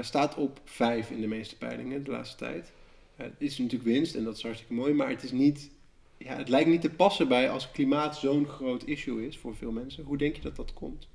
Staat 0.00 0.34
op 0.34 0.60
5 0.64 1.10
in 1.10 1.20
de 1.20 1.26
meeste 1.26 1.56
peilingen 1.56 2.04
de 2.04 2.10
laatste 2.10 2.36
tijd. 2.36 2.72
Het 3.16 3.34
is 3.38 3.58
natuurlijk 3.58 3.90
winst 3.90 4.14
en 4.14 4.24
dat 4.24 4.36
is 4.36 4.42
hartstikke 4.42 4.74
mooi, 4.74 4.92
maar 4.92 5.08
het 5.08 5.22
is 5.22 5.32
niet 5.32 5.70
ja, 6.18 6.36
het 6.36 6.48
lijkt 6.48 6.68
niet 6.68 6.80
te 6.80 6.90
passen 6.90 7.28
bij 7.28 7.50
als 7.50 7.70
klimaat 7.70 8.16
zo'n 8.16 8.46
groot 8.46 8.84
issue 8.84 9.26
is 9.26 9.38
voor 9.38 9.56
veel 9.56 9.70
mensen. 9.70 10.04
Hoe 10.04 10.18
denk 10.18 10.36
je 10.36 10.42
dat 10.42 10.56
dat 10.56 10.72
komt? 10.72 11.08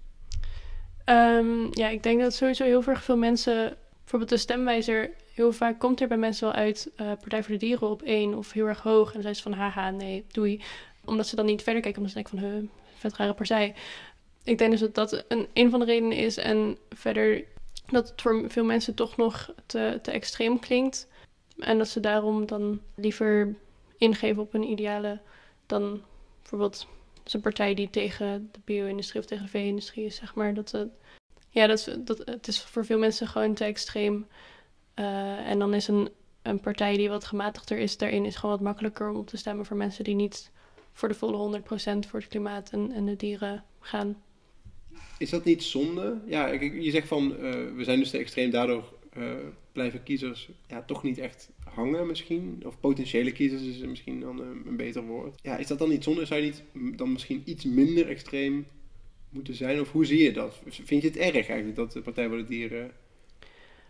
Um, 1.05 1.67
ja, 1.71 1.89
ik 1.89 2.03
denk 2.03 2.21
dat 2.21 2.33
sowieso 2.33 2.63
heel 2.63 2.81
veel 2.81 3.17
mensen, 3.17 3.77
bijvoorbeeld 3.99 4.31
de 4.31 4.37
stemwijzer, 4.37 5.11
heel 5.33 5.51
vaak 5.51 5.79
komt 5.79 6.01
er 6.01 6.07
bij 6.07 6.17
mensen 6.17 6.47
wel 6.47 6.55
uit 6.55 6.91
uh, 6.97 7.07
Partij 7.07 7.43
voor 7.43 7.51
de 7.51 7.59
Dieren 7.59 7.89
op 7.89 8.01
één 8.01 8.33
of 8.33 8.51
heel 8.51 8.67
erg 8.67 8.81
hoog. 8.81 9.07
En 9.07 9.13
dan 9.13 9.21
zijn 9.21 9.35
ze 9.35 9.41
van 9.41 9.53
haha, 9.53 9.89
nee, 9.89 10.25
doei. 10.31 10.61
Omdat 11.05 11.27
ze 11.27 11.35
dan 11.35 11.45
niet 11.45 11.63
verder 11.63 11.81
kijken, 11.81 12.01
omdat 12.01 12.17
ze 12.17 12.23
denken 12.23 12.39
van, 12.39 12.49
huh, 12.49 12.69
vet 12.93 13.15
rare 13.15 13.33
partij. 13.33 13.75
Ik 14.43 14.57
denk 14.57 14.71
dus 14.71 14.79
dat 14.79 14.95
dat 14.95 15.25
een, 15.27 15.47
een 15.53 15.69
van 15.69 15.79
de 15.79 15.85
redenen 15.85 16.17
is. 16.17 16.37
En 16.37 16.77
verder 16.89 17.43
dat 17.85 18.09
het 18.09 18.21
voor 18.21 18.43
veel 18.47 18.63
mensen 18.63 18.95
toch 18.95 19.17
nog 19.17 19.53
te, 19.65 19.99
te 20.01 20.11
extreem 20.11 20.59
klinkt. 20.59 21.07
En 21.57 21.77
dat 21.77 21.87
ze 21.87 21.99
daarom 21.99 22.45
dan 22.45 22.81
liever 22.95 23.55
ingeven 24.03 24.41
op 24.41 24.53
een 24.53 24.63
ideale 24.63 25.19
dan 25.65 26.01
bijvoorbeeld 26.41 26.87
een 27.31 27.41
partij 27.41 27.73
die 27.73 27.89
tegen 27.89 28.49
de 28.51 28.59
bio-industrie 28.63 29.21
of 29.21 29.27
tegen 29.27 29.43
de 29.43 29.51
vee-industrie 29.51 30.05
is, 30.05 30.15
zeg 30.15 30.35
maar. 30.35 30.53
Dat, 30.53 30.71
het, 30.71 30.89
ja, 31.49 31.67
dat, 31.67 32.21
het 32.25 32.47
is 32.47 32.61
voor 32.61 32.85
veel 32.85 32.99
mensen 32.99 33.27
gewoon 33.27 33.53
te 33.53 33.63
extreem. 33.63 34.27
Uh, 34.99 35.49
en 35.49 35.59
dan 35.59 35.73
is 35.73 35.87
een, 35.87 36.09
een 36.41 36.59
partij 36.59 36.97
die 36.97 37.09
wat 37.09 37.25
gematigder 37.25 37.77
is, 37.77 37.97
daarin 37.97 38.25
is 38.25 38.35
gewoon 38.35 38.55
wat 38.55 38.63
makkelijker 38.63 39.09
om 39.09 39.15
op 39.15 39.27
te 39.27 39.37
stemmen 39.37 39.65
voor 39.65 39.77
mensen 39.77 40.03
die 40.03 40.15
niet 40.15 40.51
voor 40.93 41.07
de 41.07 41.15
volle 41.15 41.61
100% 41.61 41.63
voor 42.07 42.19
het 42.19 42.27
klimaat 42.27 42.69
en, 42.69 43.05
de 43.05 43.15
dieren 43.15 43.63
gaan. 43.79 44.21
Is 45.17 45.29
dat 45.29 45.43
niet 45.43 45.63
zonde? 45.63 46.21
Ja, 46.25 46.47
je 46.47 46.91
zegt 46.91 47.07
van 47.07 47.31
uh, 47.31 47.39
we 47.75 47.83
zijn 47.83 47.99
dus 47.99 48.09
te 48.09 48.17
extreem, 48.17 48.49
daardoor 48.49 48.93
uh, 49.17 49.33
blijven 49.73 50.03
kiezers 50.03 50.49
ja, 50.67 50.81
toch 50.81 51.03
niet 51.03 51.17
echt 51.17 51.51
hangen 51.63 52.07
misschien. 52.07 52.63
Of 52.65 52.79
potentiële 52.79 53.31
kiezers 53.31 53.61
is 53.61 53.77
misschien 53.77 54.19
dan 54.19 54.39
een, 54.39 54.63
een 54.67 54.75
beter 54.75 55.05
woord. 55.05 55.39
Ja, 55.41 55.57
is 55.57 55.67
dat 55.67 55.79
dan 55.79 55.89
niet 55.89 56.03
zonde? 56.03 56.25
Zou 56.25 56.41
je 56.41 56.53
niet 56.73 56.97
dan 56.97 57.11
misschien 57.11 57.41
iets 57.45 57.65
minder 57.65 58.09
extreem 58.09 58.67
moeten 59.29 59.55
zijn? 59.55 59.79
Of 59.79 59.91
hoe 59.91 60.05
zie 60.05 60.23
je 60.23 60.31
dat? 60.31 60.59
Vind 60.67 61.01
je 61.01 61.07
het 61.07 61.17
erg 61.17 61.33
eigenlijk 61.47 61.75
dat 61.75 61.91
de 61.91 62.01
Partij 62.01 62.27
voor 62.27 62.37
de 62.37 62.43
Dieren 62.43 62.91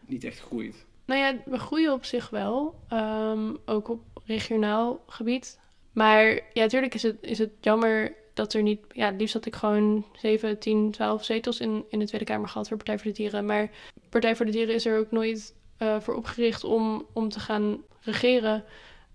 niet 0.07 0.23
echt 0.23 0.39
groeit? 0.39 0.85
Nou 1.05 1.19
ja, 1.19 1.41
we 1.45 1.57
groeien 1.57 1.93
op 1.93 2.05
zich 2.05 2.29
wel. 2.29 2.79
Um, 2.93 3.57
ook 3.65 3.89
op 3.89 4.01
regionaal 4.25 5.03
gebied. 5.07 5.59
Maar 5.91 6.25
ja, 6.33 6.61
natuurlijk 6.61 6.93
is 6.93 7.03
het, 7.03 7.17
is 7.21 7.37
het 7.37 7.51
jammer 7.61 8.15
dat 8.33 8.53
er 8.53 8.61
niet... 8.61 8.79
Ja, 8.91 9.05
het 9.05 9.19
liefst 9.19 9.33
had 9.33 9.45
ik 9.45 9.55
gewoon 9.55 10.05
7, 10.13 10.59
10, 10.59 10.91
12 10.91 11.23
zetels 11.23 11.59
in, 11.59 11.85
in 11.89 11.99
de 11.99 12.05
Tweede 12.05 12.25
Kamer 12.25 12.47
gehad 12.47 12.67
voor 12.67 12.77
Partij 12.77 12.97
voor 12.97 13.11
de 13.11 13.17
Dieren. 13.17 13.45
Maar 13.45 13.71
Partij 14.09 14.35
voor 14.35 14.45
de 14.45 14.51
Dieren 14.51 14.75
is 14.75 14.85
er 14.85 14.99
ook 14.99 15.11
nooit 15.11 15.55
uh, 15.83 15.99
voor 15.99 16.15
opgericht 16.15 16.63
om, 16.63 17.05
om 17.13 17.29
te 17.29 17.39
gaan 17.39 17.77
regeren. 18.01 18.63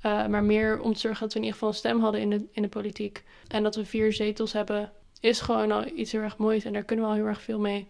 Uh, 0.06 0.26
maar 0.26 0.44
meer 0.44 0.80
om 0.80 0.92
te 0.92 0.98
zorgen 0.98 1.20
dat 1.20 1.32
we 1.32 1.38
in 1.38 1.44
ieder 1.44 1.58
geval 1.58 1.68
een 1.68 1.80
stem 1.80 2.00
hadden 2.00 2.20
in 2.20 2.30
de, 2.30 2.44
in 2.52 2.62
de 2.62 2.68
politiek. 2.68 3.24
En 3.48 3.62
dat 3.62 3.76
we 3.76 3.84
vier 3.84 4.12
zetels 4.12 4.52
hebben, 4.52 4.92
is 5.20 5.40
gewoon 5.40 5.72
al 5.72 5.86
iets 5.86 6.12
heel 6.12 6.20
erg 6.20 6.36
moois. 6.36 6.64
En 6.64 6.72
daar 6.72 6.84
kunnen 6.84 7.04
we 7.04 7.10
al 7.10 7.16
heel 7.16 7.26
erg 7.26 7.42
veel 7.42 7.58
mee. 7.58 7.88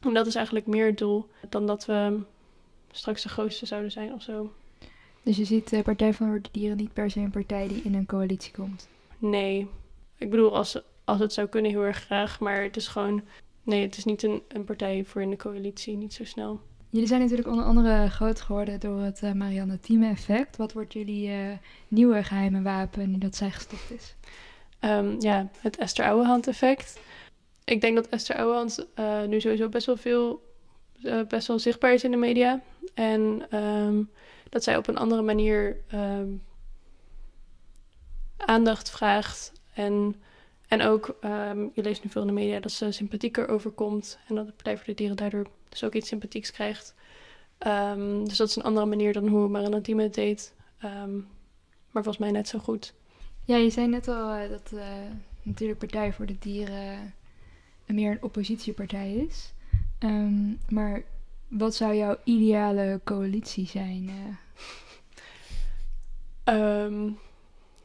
En 0.00 0.14
dat 0.14 0.26
is 0.26 0.34
eigenlijk 0.34 0.66
meer 0.66 0.86
het 0.86 0.98
doel 0.98 1.28
dan 1.48 1.66
dat 1.66 1.86
we 1.86 2.20
straks 2.90 3.22
de 3.22 3.28
grootste 3.28 3.66
zouden 3.66 3.90
zijn 3.90 4.12
of 4.12 4.22
zo. 4.22 4.52
Dus 5.22 5.36
je 5.36 5.44
ziet 5.44 5.70
de 5.70 5.82
Partij 5.82 6.12
van 6.12 6.32
de 6.32 6.48
Dieren 6.52 6.76
niet 6.76 6.92
per 6.92 7.10
se 7.10 7.20
een 7.20 7.30
partij 7.30 7.68
die 7.68 7.82
in 7.82 7.94
een 7.94 8.06
coalitie 8.06 8.52
komt? 8.52 8.88
Nee. 9.18 9.68
Ik 10.18 10.30
bedoel, 10.30 10.56
als, 10.56 10.80
als 11.04 11.18
het 11.18 11.32
zou 11.32 11.48
kunnen, 11.48 11.70
heel 11.70 11.84
erg 11.84 12.04
graag. 12.04 12.40
Maar 12.40 12.62
het 12.62 12.76
is 12.76 12.88
gewoon... 12.88 13.22
Nee, 13.62 13.82
het 13.82 13.96
is 13.96 14.04
niet 14.04 14.22
een, 14.22 14.42
een 14.48 14.64
partij 14.64 15.04
voor 15.04 15.22
in 15.22 15.30
de 15.30 15.36
coalitie, 15.36 15.96
niet 15.96 16.14
zo 16.14 16.24
snel. 16.24 16.60
Jullie 16.92 17.08
zijn 17.08 17.20
natuurlijk 17.20 17.48
onder 17.48 17.64
andere 17.64 18.10
groot 18.10 18.40
geworden 18.40 18.80
door 18.80 19.00
het 19.00 19.22
uh, 19.22 19.32
Marianne 19.32 19.80
Thieme 19.80 20.08
effect. 20.08 20.56
Wat 20.56 20.72
wordt 20.72 20.92
jullie 20.92 21.28
uh, 21.28 21.52
nieuwe 21.88 22.22
geheime 22.22 22.62
wapen 22.62 23.10
nu 23.10 23.18
dat 23.18 23.36
zij 23.36 23.50
gestopt 23.50 23.90
is? 23.90 24.14
Um, 24.80 25.20
ja, 25.20 25.48
het 25.58 25.76
Esther 25.76 26.04
Ouwehand 26.04 26.46
effect. 26.46 27.00
Ik 27.64 27.80
denk 27.80 27.96
dat 27.96 28.08
Esther 28.08 28.36
Ouwehand 28.36 28.86
uh, 28.98 29.22
nu 29.22 29.40
sowieso 29.40 29.68
best 29.68 29.86
wel 29.86 29.96
veel, 29.96 30.42
best 31.28 31.46
wel 31.46 31.58
zichtbaar 31.58 31.92
is 31.92 32.04
in 32.04 32.10
de 32.10 32.16
media. 32.16 32.60
En 32.94 33.46
um, 33.58 34.10
dat 34.48 34.64
zij 34.64 34.76
op 34.76 34.88
een 34.88 34.96
andere 34.96 35.22
manier 35.22 35.76
um, 35.94 36.42
aandacht 38.36 38.90
vraagt. 38.90 39.52
En, 39.74 40.16
en 40.72 40.82
ook, 40.82 41.16
je 41.74 41.82
leest 41.82 42.04
nu 42.04 42.10
veel 42.10 42.20
in 42.20 42.26
de 42.26 42.32
media, 42.32 42.60
dat 42.60 42.72
ze 42.72 42.92
sympathieker 42.92 43.48
overkomt. 43.48 44.18
En 44.28 44.34
dat 44.34 44.46
de 44.46 44.52
Partij 44.52 44.76
voor 44.76 44.86
de 44.86 44.94
Dieren 44.94 45.16
daardoor 45.16 45.46
dus 45.68 45.84
ook 45.84 45.94
iets 45.94 46.08
sympathieks 46.08 46.50
krijgt. 46.50 46.94
Um, 47.66 48.28
dus 48.28 48.36
dat 48.36 48.48
is 48.48 48.56
een 48.56 48.62
andere 48.62 48.86
manier 48.86 49.12
dan 49.12 49.28
hoe 49.28 49.48
Maranatime 49.48 50.02
het 50.02 50.14
deed. 50.14 50.54
Um, 50.84 51.28
maar 51.90 52.02
volgens 52.02 52.18
mij 52.18 52.30
net 52.30 52.48
zo 52.48 52.58
goed. 52.58 52.94
Ja, 53.44 53.56
je 53.56 53.70
zei 53.70 53.86
net 53.86 54.08
al 54.08 54.34
uh, 54.34 54.48
dat 54.48 54.70
uh, 54.74 54.84
natuurlijk 55.42 55.78
Partij 55.78 56.12
voor 56.12 56.26
de 56.26 56.38
Dieren 56.38 57.14
meer 57.86 58.10
een 58.10 58.22
oppositiepartij 58.22 59.12
is. 59.12 59.52
Maar 60.68 61.02
wat 61.48 61.74
zou 61.74 61.94
jouw 61.94 62.16
ideale 62.24 63.00
coalitie 63.04 63.66
zijn? 63.66 64.10
Uh? 66.48 67.12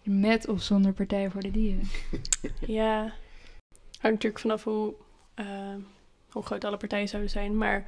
Met 0.07 0.47
of 0.47 0.61
zonder 0.61 0.93
Partij 0.93 1.29
voor 1.29 1.41
de 1.41 1.51
Dieren? 1.51 1.89
ja, 2.81 2.99
hangt 3.99 4.01
natuurlijk 4.01 4.39
vanaf 4.39 4.63
hoe 4.63 4.95
hoe 6.37 6.45
groot 6.45 6.63
alle 6.63 6.77
partijen 6.77 7.07
zouden 7.07 7.31
zijn. 7.31 7.57
Maar 7.57 7.85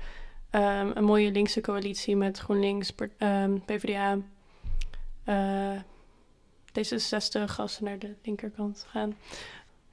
um, 0.51 0.91
een 0.93 1.03
mooie 1.03 1.31
linkse 1.31 1.61
coalitie 1.61 2.15
met 2.15 2.37
GroenLinks, 2.37 2.93
um, 3.17 3.65
PvdA, 3.65 4.17
uh, 5.25 5.81
D66, 6.71 7.43
gasten 7.45 7.83
naar 7.83 7.99
de 7.99 8.15
linkerkant 8.23 8.85
gaan. 8.89 9.15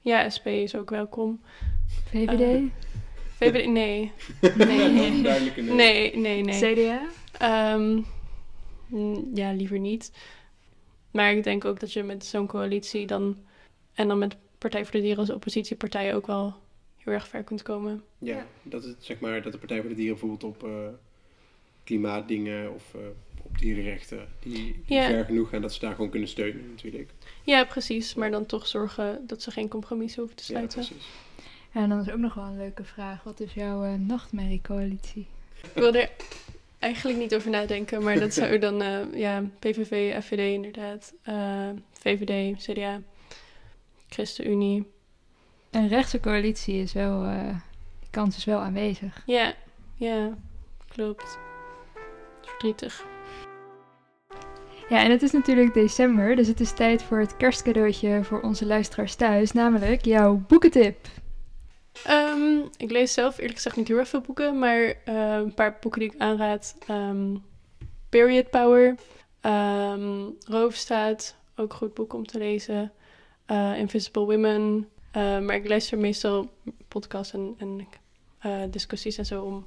Ja, 0.01 0.31
SP 0.37 0.47
is 0.47 0.77
ook 0.77 0.91
welkom. 0.91 1.41
VVD? 2.11 2.41
Uh, 2.41 2.55
eh, 2.55 2.62
VVD, 3.37 3.67
nee. 3.67 4.12
nee. 4.41 4.89
nee. 4.91 5.11
nee, 5.62 6.17
nee, 6.17 6.43
nee. 6.43 6.75
CDA? 6.75 7.01
Um, 7.75 8.07
ja, 9.35 9.53
liever 9.53 9.79
niet. 9.79 10.12
Maar 11.17 11.33
ik 11.33 11.45
denk 11.45 11.65
ook 11.65 11.81
dat 11.81 11.93
je 11.93 12.03
met 12.03 12.25
zo'n 12.25 12.47
coalitie 12.47 13.07
dan... 13.07 13.37
en 13.95 14.09
dan 14.09 14.19
met 14.19 14.37
Partij 14.59 14.83
voor 14.83 14.93
de 14.93 15.01
Dieren 15.01 15.19
als 15.19 15.31
oppositiepartij 15.31 16.15
ook 16.15 16.27
wel 16.27 16.55
heel 16.97 17.13
erg 17.13 17.29
ver 17.29 17.43
kunt 17.43 17.63
komen. 17.63 18.03
Ja, 18.19 18.47
Dat, 18.63 18.85
het, 18.85 18.97
zeg 18.99 19.21
maar, 19.21 19.43
dat 19.43 19.53
de 19.53 19.59
Partij 19.59 19.81
voor 19.81 19.89
de 19.89 19.95
Dieren 19.95 20.19
bijvoorbeeld 20.19 20.45
op 20.55 20.69
uh, 20.69 20.89
klimaatdingen 21.85 22.73
of 22.75 22.95
uh, 22.97 23.03
op 23.43 23.59
dierenrechten, 23.59 24.29
die, 24.41 24.53
die 24.87 24.97
ja. 24.97 25.07
ver 25.07 25.25
genoeg 25.25 25.49
gaan 25.49 25.63
dat 25.63 25.73
ze 25.73 25.81
daar 25.81 25.95
gewoon 25.95 26.11
kunnen 26.11 26.29
steunen 26.29 26.71
natuurlijk. 26.71 27.11
Ja, 27.45 27.65
precies. 27.65 28.15
Maar 28.15 28.31
dan 28.31 28.47
toch 28.47 28.67
zorgen 28.67 29.27
dat 29.27 29.43
ze 29.43 29.51
geen 29.51 29.69
compromissen 29.69 30.21
hoeven 30.21 30.39
te 30.39 30.45
sluiten. 30.45 30.81
Ja, 30.81 30.87
precies. 30.87 31.07
Ja, 31.73 31.83
en 31.83 31.89
dan 31.89 32.01
is 32.01 32.11
ook 32.11 32.19
nog 32.19 32.35
wel 32.35 32.45
een 32.45 32.57
leuke 32.57 32.85
vraag. 32.85 33.23
Wat 33.23 33.41
is 33.41 33.55
jouw 33.55 33.85
uh, 33.85 33.95
nachtmerriecoalitie? 33.95 35.27
Ik 35.63 35.71
wil 35.75 35.95
er 35.95 36.11
eigenlijk 36.79 37.19
niet 37.19 37.35
over 37.35 37.51
nadenken, 37.51 38.03
maar 38.03 38.19
dat 38.19 38.35
zou 38.35 38.59
dan, 38.67 38.83
uh, 38.83 39.15
ja, 39.15 39.45
PVV, 39.59 40.23
FVD 40.23 40.53
inderdaad, 40.55 41.12
uh, 41.29 41.69
VVD, 41.93 42.57
CDA, 42.65 43.01
ChristenUnie, 44.09 44.87
een 45.71 45.89
rechtse 45.89 46.21
coalitie 46.21 46.83
is 46.83 46.93
wel, 46.93 47.25
uh, 47.25 47.49
die 48.01 48.11
kans 48.11 48.37
is 48.37 48.45
wel 48.45 48.61
aanwezig. 48.61 49.23
Ja, 49.27 49.55
ja, 49.95 50.37
klopt. 50.89 51.39
Verdrietig. 52.43 53.05
Ja, 54.89 55.03
en 55.03 55.11
het 55.11 55.23
is 55.23 55.33
natuurlijk 55.33 55.75
december, 55.75 56.37
dus 56.37 56.47
het 56.47 56.61
is 56.61 56.73
tijd 56.73 57.03
voor 57.03 57.19
het 57.19 57.37
kerstcadeautje 57.37 58.25
voor 58.25 58.41
onze 58.41 58.67
luisteraars 58.67 59.15
thuis, 59.15 59.53
namelijk 59.53 60.05
jouw 60.05 60.43
boekentip. 60.47 60.97
Um, 62.09 62.69
ik 62.77 62.91
lees 62.91 63.13
zelf 63.13 63.39
eerlijk 63.39 63.55
gezegd 63.55 63.77
niet 63.77 63.89
heel 63.89 63.99
erg 63.99 64.09
veel 64.09 64.21
boeken, 64.21 64.59
maar 64.59 64.81
uh, 64.81 64.95
een 65.35 65.55
paar 65.55 65.77
boeken 65.81 66.01
die 66.01 66.13
ik 66.13 66.21
aanraad. 66.21 66.77
Um, 66.91 67.45
Period 68.09 68.51
Power, 68.51 68.95
um, 69.43 70.37
Roofstaat, 70.45 71.37
ook 71.57 71.71
een 71.71 71.79
goed 71.79 71.95
boek 71.95 72.13
om 72.13 72.27
te 72.27 72.39
lezen. 72.39 72.93
Uh, 73.51 73.79
Invisible 73.79 74.25
Women, 74.25 74.89
uh, 75.17 75.39
maar 75.39 75.55
ik 75.55 75.69
luister 75.69 75.99
meestal 75.99 76.51
podcasts 76.89 77.33
en, 77.33 77.55
en 77.59 77.87
discussies 78.71 79.19
en 79.19 79.27
zo 79.27 79.43
om. 79.43 79.67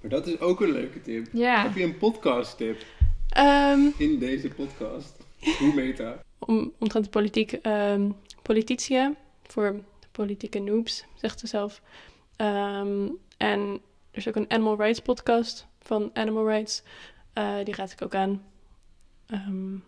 Maar 0.00 0.10
dat 0.10 0.26
is 0.26 0.40
ook 0.40 0.60
een 0.60 0.72
leuke 0.72 1.02
tip. 1.02 1.26
Heb 1.32 1.74
je 1.74 1.82
een 1.82 1.98
podcast 1.98 2.56
tip? 2.56 2.84
In 3.98 4.18
deze 4.18 4.48
podcast. 4.48 5.16
Hoe 5.58 5.74
meta? 5.74 6.22
om, 6.38 6.72
omtrent 6.78 7.04
de 7.04 7.10
politiek. 7.10 7.58
Polititia. 8.42 9.14
Voor 9.42 9.80
politieke 10.24 10.58
noobs, 10.58 11.04
zegt 11.14 11.40
ze 11.40 11.46
zelf. 11.46 11.82
Um, 12.36 13.18
en 13.36 13.80
er 14.10 14.18
is 14.18 14.28
ook 14.28 14.36
een 14.36 14.50
Animal 14.50 14.76
Rights 14.76 15.00
podcast 15.00 15.66
van 15.78 16.10
Animal 16.12 16.48
Rights. 16.48 16.82
Uh, 17.34 17.64
die 17.64 17.74
raad 17.74 17.92
ik 17.92 18.02
ook 18.02 18.14
aan. 18.14 18.42
Um, 19.32 19.84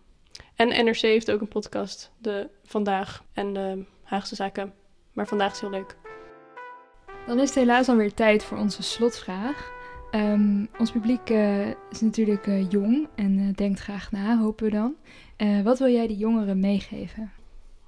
en 0.55 0.85
NRC 0.85 1.01
heeft 1.01 1.31
ook 1.31 1.41
een 1.41 1.47
podcast, 1.47 2.11
de 2.17 2.49
Vandaag 2.63 3.23
en 3.33 3.53
de 3.53 3.85
Haagse 4.03 4.35
zaken. 4.35 4.73
Maar 5.13 5.27
vandaag 5.27 5.51
is 5.51 5.59
heel 5.59 5.69
leuk. 5.69 5.97
Dan 7.27 7.39
is 7.39 7.49
het 7.49 7.57
helaas 7.57 7.89
alweer 7.89 8.13
tijd 8.13 8.43
voor 8.43 8.57
onze 8.57 8.83
slotvraag. 8.83 9.71
Ehm, 10.11 10.65
ons 10.79 10.91
publiek 10.91 11.29
eh, 11.29 11.67
is 11.67 12.01
natuurlijk 12.01 12.47
eh, 12.47 12.69
jong 12.69 13.07
en 13.15 13.39
eh, 13.39 13.55
denkt 13.55 13.79
graag 13.79 14.11
na, 14.11 14.37
hopen 14.37 14.65
we 14.65 14.71
dan. 14.71 14.95
Eh, 15.35 15.61
wat 15.61 15.79
wil 15.79 15.87
jij 15.89 16.07
de 16.07 16.17
jongeren 16.17 16.59
meegeven? 16.59 17.31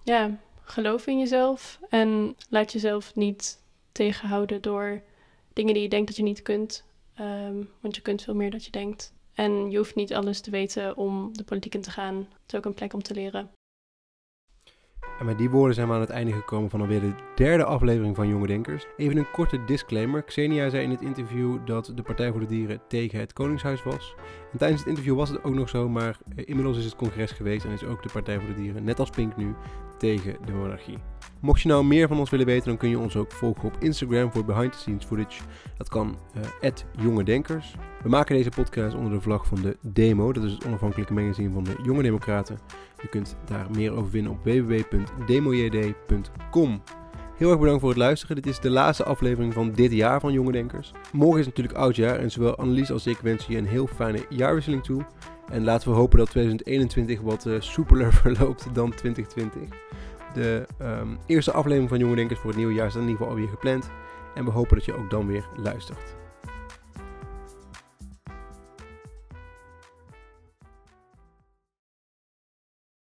Ja, 0.04 0.38
geloof 0.66 1.08
in 1.08 1.20
jezelf 1.20 1.80
en 1.90 2.36
laat 2.50 2.72
jezelf 2.72 3.16
niet 3.16 3.60
tegenhouden 3.92 4.62
door 4.62 5.02
dingen 5.54 5.74
die 5.74 5.84
je 5.84 5.90
denkt 5.90 6.08
dat 6.08 6.16
je 6.16 6.24
niet 6.24 6.42
kunt. 6.42 6.84
Ehm, 7.16 7.64
want 7.80 7.96
je 7.96 8.02
kunt 8.02 8.22
veel 8.22 8.36
meer 8.36 8.52
dan 8.52 8.60
je 8.64 8.72
denkt. 8.72 9.14
En 9.34 9.72
je 9.72 9.78
hoeft 9.78 9.96
niet 9.96 10.14
alles 10.14 10.42
te 10.42 10.52
weten 10.52 10.98
om 10.98 11.38
de 11.38 11.44
politiek 11.44 11.76
in 11.76 11.82
te 11.82 11.92
gaan. 11.92 12.16
Het 12.16 12.54
is 12.54 12.56
ook 12.56 12.66
een 12.66 12.74
plek 12.74 12.94
om 12.94 13.04
te 13.04 13.14
leren. 13.14 13.50
En 15.20 15.26
met 15.26 15.38
die 15.38 15.50
woorden 15.50 15.76
zijn 15.76 15.88
we 15.88 15.94
aan 15.94 16.00
het 16.00 16.10
einde 16.10 16.32
gekomen 16.32 16.70
van 16.70 16.82
alweer 16.82 17.00
de 17.00 17.14
derde 17.36 17.64
aflevering 17.64 18.16
van 18.16 18.28
Jonge 18.28 18.48
Denkers. 18.48 18.86
Even 18.98 19.18
een 19.18 19.32
korte 19.32 19.64
disclaimer. 19.66 20.24
Xenia 20.24 20.70
zei 20.70 20.84
in 20.84 20.90
het 20.90 21.02
interview 21.02 21.66
dat 21.66 21.92
de 21.96 22.02
Partij 22.02 22.32
voor 22.32 22.40
de 22.40 22.46
Dieren 22.46 22.82
tegen 22.88 23.20
het 23.20 23.34
Koningshuis 23.34 23.84
was. 23.84 24.16
En 24.52 24.58
tijdens 24.58 24.80
het 24.80 24.90
interview 24.90 25.16
was 25.16 25.30
het 25.30 25.44
ook 25.44 25.54
nog 25.54 25.70
zo, 25.70 25.90
maar 25.90 26.18
eh, 26.36 26.44
inmiddels 26.48 26.78
is 26.78 26.86
het 26.86 26.96
congres 26.96 27.32
geweest 27.32 27.66
en 27.66 27.72
is 27.72 27.84
ook 27.84 28.04
de 28.04 28.10
Partij 28.14 28.40
voor 28.40 28.48
de 28.48 28.62
Dieren, 28.62 28.84
net 28.84 29.00
als 29.00 29.10
Pink 29.10 29.36
nu, 29.38 29.56
tegen 29.98 30.36
de 30.46 30.52
monarchie. 30.52 30.98
Mocht 31.42 31.62
je 31.62 31.68
nou 31.68 31.86
meer 31.86 32.08
van 32.08 32.20
ons 32.20 32.30
willen 32.30 32.46
weten, 32.46 32.68
dan 32.68 32.78
kun 32.78 32.90
je 32.90 33.00
ons 33.00 33.16
ook 33.16 33.32
volgen 33.32 33.64
op 33.64 33.78
Instagram 33.80 34.32
voor 34.32 34.46
behind 34.46 34.72
the 34.72 34.78
scenes 34.78 35.06
footage. 35.06 35.42
Dat 35.78 35.90
kan 35.90 36.18
uh, 36.62 36.70
Jonge 37.02 37.24
Denkers. 37.24 37.76
We 38.04 38.10
maken 38.10 38.36
deze 38.36 38.50
podcast 38.50 38.96
onder 38.96 39.12
de 39.12 39.22
vlag 39.22 39.46
van 39.46 39.62
de 39.62 39.78
Demo, 39.82 40.34
dat 40.34 40.44
is 40.44 40.52
het 40.52 40.66
onafhankelijke 40.66 41.14
magazine 41.14 41.54
van 41.54 41.64
de 41.64 41.76
Jonge 41.84 42.02
Democraten. 42.02 42.60
Je 43.02 43.08
kunt 43.08 43.38
daar 43.46 43.68
meer 43.76 43.92
over 43.92 44.10
vinden 44.10 44.32
op 44.32 44.44
www.demojd.com. 44.44 46.82
Heel 47.38 47.50
erg 47.50 47.60
bedankt 47.60 47.82
voor 47.82 47.90
het 47.90 47.98
luisteren. 47.98 48.36
Dit 48.36 48.46
is 48.46 48.60
de 48.60 48.70
laatste 48.70 49.04
aflevering 49.04 49.54
van 49.54 49.72
dit 49.72 49.92
jaar 49.92 50.20
van 50.20 50.34
Jonge 50.34 50.52
Denkers. 50.52 50.92
Morgen 51.12 51.40
is 51.40 51.46
natuurlijk 51.46 51.78
oudjaar 51.78 52.20
en 52.20 52.32
zowel 52.32 52.56
Annelies 52.56 52.92
als 52.92 53.08
ik 53.08 53.18
wensen 53.18 53.52
je 53.52 53.58
een 53.58 53.68
heel 53.68 53.88
fijne 53.88 54.26
jaarwisseling 54.30 54.84
toe. 54.84 55.06
En 55.52 55.64
laten 55.64 55.90
we 55.90 55.96
hopen 55.96 56.18
dat 56.18 56.30
2021 56.30 57.22
wat 57.22 57.46
uh, 57.46 57.56
soepeler 57.60 58.14
verloopt 58.24 58.68
dan 58.74 58.90
2020. 58.90 59.85
De 60.36 60.66
um, 60.82 61.18
eerste 61.26 61.52
aflevering 61.52 61.90
van 61.90 62.00
Jonge 62.00 62.16
Denkers 62.16 62.40
voor 62.40 62.50
het 62.50 62.58
nieuwe 62.58 62.74
jaar 62.74 62.88
is 62.88 62.96
in 62.96 63.02
ieder 63.02 63.16
geval 63.16 63.32
alweer 63.32 63.48
gepland. 63.48 63.90
En 64.34 64.46
we 64.46 64.52
hopen 64.52 64.76
dat 64.76 64.86
je 64.86 64.96
ook 64.98 65.10
dan 65.10 65.28
weer 65.28 65.48
luistert. 65.56 66.16